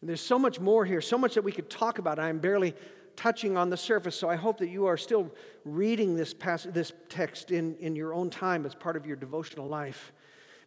And 0.00 0.08
there's 0.08 0.20
so 0.20 0.38
much 0.38 0.58
more 0.58 0.84
here, 0.84 1.00
so 1.00 1.16
much 1.16 1.34
that 1.34 1.42
we 1.42 1.52
could 1.52 1.70
talk 1.70 1.98
about. 1.98 2.18
I'm 2.18 2.40
barely 2.40 2.74
touching 3.14 3.56
on 3.56 3.70
the 3.70 3.76
surface, 3.76 4.16
so 4.16 4.28
I 4.28 4.36
hope 4.36 4.58
that 4.58 4.68
you 4.68 4.86
are 4.86 4.96
still 4.96 5.30
reading 5.64 6.16
this, 6.16 6.34
passage, 6.34 6.74
this 6.74 6.92
text 7.08 7.52
in, 7.52 7.76
in 7.76 7.94
your 7.94 8.12
own 8.12 8.30
time 8.30 8.66
as 8.66 8.74
part 8.74 8.96
of 8.96 9.06
your 9.06 9.16
devotional 9.16 9.68
life. 9.68 10.12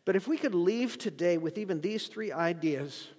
But 0.05 0.15
if 0.15 0.27
we 0.27 0.38
could 0.38 0.55
leave 0.55 0.97
today 0.97 1.38
with 1.38 1.57
even 1.57 1.81
these 1.81 2.07
three 2.07 2.31
ideas 2.31 3.09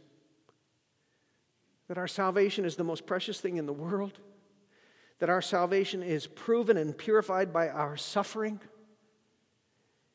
that 1.89 1.99
our 1.99 2.09
salvation 2.09 2.65
is 2.65 2.77
the 2.77 2.85
most 2.85 3.07
precious 3.07 3.41
thing 3.41 3.59
in 3.59 3.67
the 3.67 3.73
world, 3.73 4.19
that 5.19 5.31
our 5.31 5.43
salvation 5.43 6.03
is 6.03 6.27
proven 6.27 6.77
and 6.77 6.97
purified 6.97 7.53
by 7.53 7.69
our 7.69 7.97
suffering, 7.97 8.61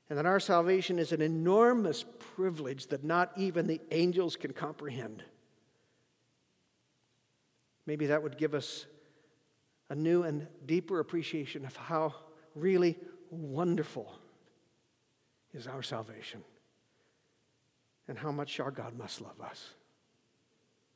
and 0.10 0.18
that 0.18 0.26
our 0.26 0.40
salvation 0.40 1.00
is 1.00 1.12
an 1.12 1.22
enormous 1.22 2.06
privilege 2.36 2.88
that 2.88 3.04
not 3.04 3.32
even 3.38 3.68
the 3.68 3.82
angels 3.92 4.36
can 4.36 4.52
comprehend. 4.54 5.24
Maybe 7.86 8.08
that 8.08 8.22
would 8.22 8.38
give 8.38 8.54
us 8.54 8.86
a 9.90 9.96
new 9.96 10.24
and 10.24 10.48
deeper 10.66 11.00
appreciation 11.00 11.66
of 11.66 11.76
how 11.76 12.14
really 12.56 12.98
wonderful 13.30 14.14
is 15.54 15.68
our 15.68 15.82
salvation 15.82 16.44
and 18.08 18.18
how 18.18 18.32
much 18.32 18.60
our 18.60 18.72
God 18.72 18.98
must 18.98 19.22
love 19.22 19.40
us. 19.42 19.74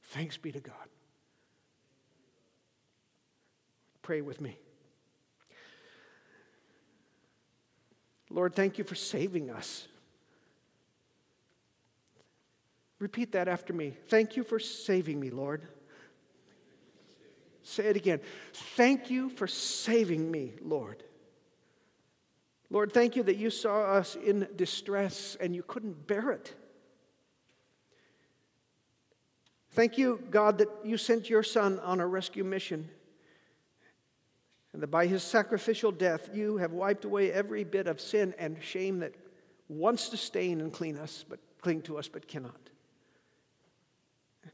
Thanks 0.04 0.38
be 0.38 0.52
to 0.52 0.60
God. 0.60 0.74
Pray 4.06 4.22
with 4.22 4.40
me. 4.40 4.56
Lord, 8.30 8.54
thank 8.54 8.78
you 8.78 8.84
for 8.84 8.94
saving 8.94 9.50
us. 9.50 9.88
Repeat 13.00 13.32
that 13.32 13.48
after 13.48 13.74
me. 13.74 13.98
Thank 14.10 14.38
you 14.38 14.44
for 14.44 14.60
saving 14.60 15.20
me, 15.20 15.32
Lord. 15.32 15.64
Say 17.64 17.88
it 17.88 17.96
again. 17.96 18.20
Thank 18.54 19.10
you 19.10 19.30
for 19.30 19.48
saving 19.48 20.30
me, 20.30 20.54
Lord. 20.62 21.04
Lord, 22.70 22.94
thank 22.94 23.16
you 23.16 23.24
that 23.24 23.38
you 23.38 23.50
saw 23.50 23.86
us 23.86 24.16
in 24.16 24.48
distress 24.56 25.36
and 25.40 25.56
you 25.56 25.64
couldn't 25.64 26.06
bear 26.06 26.30
it. 26.30 26.54
Thank 29.72 29.98
you, 29.98 30.22
God, 30.30 30.60
that 30.60 30.70
you 30.84 30.98
sent 30.98 31.28
your 31.28 31.42
Son 31.42 31.80
on 31.80 32.00
a 32.00 32.06
rescue 32.06 32.44
mission. 32.44 32.92
And 34.76 34.84
that 34.84 34.92
by 34.92 35.08
his 35.08 35.24
sacrificial 35.24 35.90
death, 35.90 36.28
you 36.34 36.58
have 36.58 36.74
wiped 36.74 37.06
away 37.06 37.32
every 37.32 37.64
bit 37.64 37.88
of 37.88 38.02
sin 38.02 38.36
and 38.38 38.62
shame 38.62 39.00
that 39.00 39.14
wants 39.70 40.10
to 40.10 40.18
stain 40.18 40.60
and 40.60 40.74
clean 40.74 40.98
us, 40.98 41.24
but 41.30 41.40
cling 41.62 41.82
to 41.84 41.98
us, 41.98 42.10
but 42.10 42.28
cannot. 42.28 42.60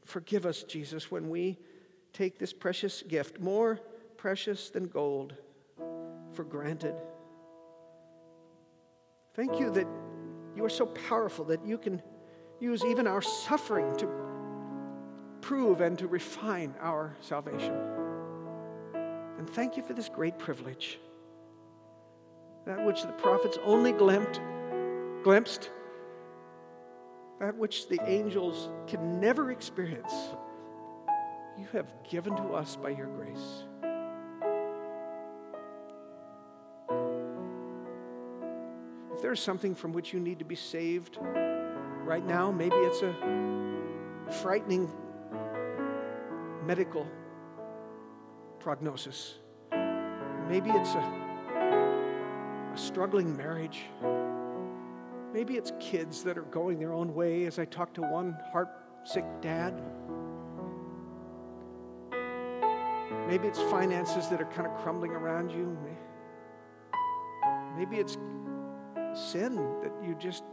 Forgive 0.04 0.46
us, 0.46 0.62
Jesus, 0.62 1.10
when 1.10 1.28
we 1.28 1.58
take 2.12 2.38
this 2.38 2.52
precious 2.52 3.02
gift, 3.02 3.40
more 3.40 3.80
precious 4.16 4.70
than 4.70 4.86
gold, 4.86 5.34
for 6.34 6.44
granted. 6.44 6.94
Thank 9.34 9.58
you 9.58 9.70
that 9.70 9.88
you 10.54 10.64
are 10.64 10.70
so 10.70 10.86
powerful 10.86 11.44
that 11.46 11.66
you 11.66 11.78
can 11.78 12.00
use 12.60 12.84
even 12.84 13.08
our 13.08 13.22
suffering 13.22 13.96
to 13.96 14.08
prove 15.40 15.80
and 15.80 15.98
to 15.98 16.06
refine 16.06 16.76
our 16.80 17.16
salvation. 17.20 17.91
And 19.42 19.50
thank 19.50 19.76
you 19.76 19.82
for 19.82 19.92
this 19.92 20.08
great 20.08 20.38
privilege. 20.38 21.00
That 22.64 22.86
which 22.86 23.02
the 23.02 23.08
prophets 23.08 23.58
only 23.64 23.90
glimpsed, 23.90 24.40
glimpsed 25.24 25.68
that 27.40 27.56
which 27.56 27.88
the 27.88 27.98
angels 28.06 28.70
can 28.86 29.18
never 29.18 29.50
experience, 29.50 30.12
you 31.58 31.66
have 31.72 31.92
given 32.08 32.36
to 32.36 32.52
us 32.52 32.76
by 32.76 32.90
your 32.90 33.08
grace. 33.08 33.64
If 39.12 39.22
there's 39.22 39.40
something 39.40 39.74
from 39.74 39.92
which 39.92 40.12
you 40.12 40.20
need 40.20 40.38
to 40.38 40.44
be 40.44 40.54
saved 40.54 41.18
right 42.04 42.24
now, 42.24 42.52
maybe 42.52 42.76
it's 42.76 43.02
a 43.02 43.12
frightening 44.40 44.88
medical 46.64 47.08
prognosis. 48.62 49.34
Maybe 50.48 50.70
it's 50.70 50.94
a, 50.94 52.72
a 52.72 52.76
struggling 52.76 53.36
marriage. 53.36 53.82
Maybe 55.32 55.56
it's 55.56 55.72
kids 55.80 56.22
that 56.24 56.38
are 56.38 56.42
going 56.42 56.78
their 56.78 56.92
own 56.92 57.14
way, 57.14 57.46
as 57.46 57.58
I 57.58 57.64
talked 57.64 57.94
to 57.94 58.02
one 58.02 58.36
heart 58.52 58.68
sick 59.04 59.24
dad. 59.40 59.82
Maybe 63.26 63.48
it's 63.48 63.60
finances 63.62 64.28
that 64.28 64.40
are 64.40 64.50
kind 64.52 64.66
of 64.66 64.76
crumbling 64.82 65.12
around 65.12 65.50
you. 65.50 65.76
Maybe 67.76 67.96
it's 67.96 68.18
sin 69.14 69.56
that 69.82 69.92
you 70.06 70.14
just, 70.18 70.44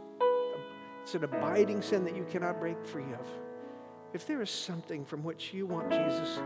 it's 1.02 1.14
an 1.14 1.24
abiding 1.24 1.82
sin 1.82 2.04
that 2.04 2.16
you 2.16 2.24
cannot 2.30 2.58
break 2.58 2.82
free 2.84 3.12
of. 3.12 3.26
If 4.14 4.26
there 4.26 4.40
is 4.40 4.50
something 4.50 5.04
from 5.04 5.22
which 5.22 5.52
you 5.52 5.66
want 5.66 5.90
Jesus 5.90 6.40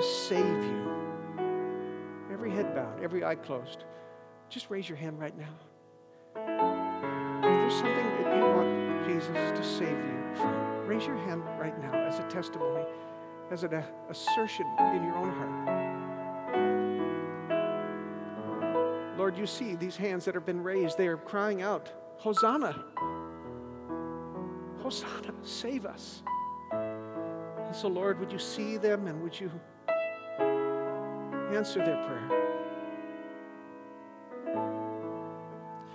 to 0.00 0.04
save 0.04 0.62
you, 0.62 0.88
every 2.32 2.52
head 2.52 2.72
bowed, 2.72 3.02
every 3.02 3.24
eye 3.24 3.34
closed, 3.34 3.82
just 4.48 4.70
raise 4.70 4.88
your 4.88 4.96
hand 4.96 5.18
right 5.18 5.36
now. 5.36 5.52
If 6.36 7.42
there's 7.42 7.74
something 7.74 8.06
that 8.22 8.36
you 8.36 8.44
want 8.44 9.08
Jesus 9.08 9.58
to 9.58 9.64
save 9.64 9.88
you 9.88 10.36
from, 10.36 10.86
raise 10.86 11.04
your 11.04 11.16
hand 11.16 11.42
right 11.58 11.76
now 11.82 11.92
as 11.94 12.20
a 12.20 12.22
testimony, 12.28 12.84
as 13.50 13.64
an 13.64 13.74
assertion 14.08 14.66
in 14.78 15.02
your 15.02 15.16
own 15.16 15.32
heart. 15.32 15.58
Lord, 19.18 19.36
you 19.36 19.46
see 19.46 19.74
these 19.74 19.96
hands 19.96 20.24
that 20.26 20.36
have 20.36 20.46
been 20.46 20.62
raised. 20.62 20.96
They 20.96 21.08
are 21.08 21.16
crying 21.16 21.60
out, 21.60 21.90
Hosanna! 22.18 22.84
Hosanna, 24.78 25.34
save 25.42 25.86
us. 25.86 26.22
And 26.70 27.74
so, 27.74 27.88
Lord, 27.88 28.20
would 28.20 28.30
you 28.30 28.38
see 28.38 28.76
them 28.76 29.08
and 29.08 29.20
would 29.24 29.40
you 29.40 29.50
answer 31.54 31.84
their 31.84 31.96
prayer? 32.06 32.28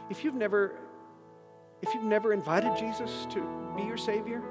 If 0.09 0.23
you've 0.23 0.35
never 0.35 0.75
if 1.81 1.93
you've 1.93 2.03
never 2.03 2.31
invited 2.31 2.77
Jesus 2.77 3.27
to 3.31 3.41
be 3.75 3.83
your 3.83 3.97
savior, 3.97 4.41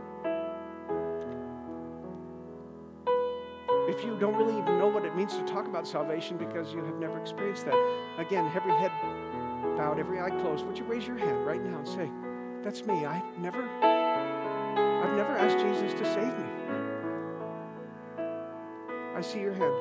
if 3.89 4.05
you 4.05 4.19
don't 4.19 4.37
really 4.37 4.59
even 4.59 4.79
know 4.79 4.87
what 4.87 5.05
it 5.05 5.17
means 5.17 5.37
to 5.37 5.43
talk 5.45 5.67
about 5.67 5.89
salvation 5.89 6.37
because 6.37 6.73
you 6.75 6.85
have 6.85 6.97
never 6.97 7.19
experienced 7.19 7.65
that, 7.65 7.75
again, 8.19 8.51
every 8.55 8.73
head 8.73 8.93
bowed, 9.77 9.99
every 9.99 10.21
eye 10.21 10.31
closed, 10.31 10.67
would 10.67 10.79
you 10.79 10.85
raise 10.85 11.07
your 11.07 11.17
hand 11.17 11.47
right 11.47 11.63
now 11.63 11.79
and 11.79 11.89
say, 11.89 12.11
That's 12.63 12.85
me. 12.87 13.07
I 13.07 13.23
never, 13.39 13.63
I've 13.83 15.17
never 15.17 15.37
asked 15.37 15.59
Jesus 15.59 15.93
to 15.95 16.05
save 16.05 16.39
me. 16.39 16.49
I 19.15 19.21
see 19.21 19.41
your 19.41 19.55
hand. 19.55 19.75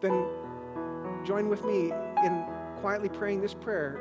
Then 0.00 0.26
join 1.24 1.48
with 1.48 1.64
me 1.64 1.92
in 2.24 2.44
quietly 2.76 3.08
praying 3.08 3.40
this 3.40 3.54
prayer 3.54 4.00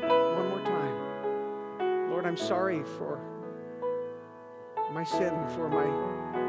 one 0.00 0.48
more 0.48 0.62
time. 0.64 2.10
Lord, 2.10 2.26
I'm 2.26 2.36
sorry 2.36 2.82
for 2.82 3.20
my 4.92 5.04
sin, 5.04 5.32
for 5.50 5.68
my 5.68 5.84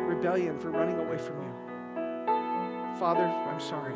rebellion, 0.05 0.59
for 0.59 0.71
running 0.71 0.99
away 0.99 1.17
from 1.17 1.41
you. 1.41 1.53
Father, 2.99 3.25
I'm 3.25 3.59
sorry. 3.59 3.95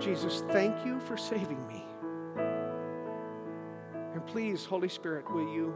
Jesus, 0.00 0.42
thank 0.50 0.84
you 0.84 1.00
for 1.00 1.16
saving 1.16 1.66
me. 1.66 1.84
And 4.14 4.26
please, 4.26 4.64
Holy 4.64 4.88
Spirit, 4.88 5.30
will 5.30 5.52
you 5.52 5.74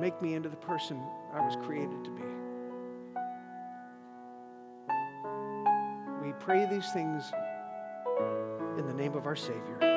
make 0.00 0.20
me 0.22 0.34
into 0.34 0.48
the 0.48 0.56
person 0.56 1.00
I 1.32 1.40
was 1.40 1.56
created 1.64 2.04
to 2.04 2.10
be? 2.10 2.35
Pray 6.40 6.66
these 6.66 6.90
things 6.92 7.32
in 8.78 8.86
the 8.86 8.94
name 8.94 9.14
of 9.14 9.26
our 9.26 9.36
Savior. 9.36 9.95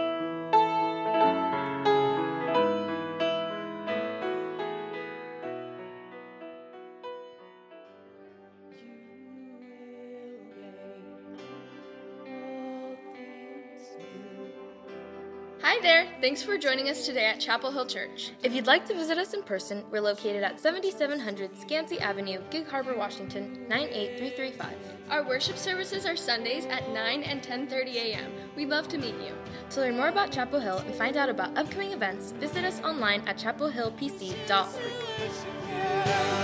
Thanks 16.29 16.43
for 16.43 16.59
joining 16.59 16.89
us 16.89 17.07
today 17.07 17.25
at 17.25 17.39
Chapel 17.39 17.71
Hill 17.71 17.87
Church. 17.87 18.33
If 18.43 18.53
you'd 18.53 18.67
like 18.67 18.85
to 18.85 18.93
visit 18.93 19.17
us 19.17 19.33
in 19.33 19.41
person, 19.41 19.83
we're 19.89 19.99
located 19.99 20.43
at 20.43 20.59
7700 20.59 21.55
Skansie 21.55 21.99
Avenue, 21.99 22.39
Gig 22.51 22.67
Harbor, 22.67 22.95
Washington 22.95 23.65
98335. 23.67 24.75
Our 25.09 25.27
worship 25.27 25.57
services 25.57 26.05
are 26.05 26.15
Sundays 26.15 26.67
at 26.67 26.87
9 26.91 27.23
and 27.23 27.41
10:30 27.41 27.95
a.m. 27.95 28.31
We'd 28.55 28.69
love 28.69 28.87
to 28.89 28.99
meet 28.99 29.15
you. 29.15 29.33
To 29.71 29.79
learn 29.79 29.97
more 29.97 30.09
about 30.09 30.31
Chapel 30.31 30.59
Hill 30.59 30.77
and 30.77 30.93
find 30.93 31.17
out 31.17 31.29
about 31.29 31.57
upcoming 31.57 31.93
events, 31.93 32.31
visit 32.33 32.63
us 32.63 32.79
online 32.81 33.27
at 33.27 33.39
chapelhillpc.org. 33.39 36.38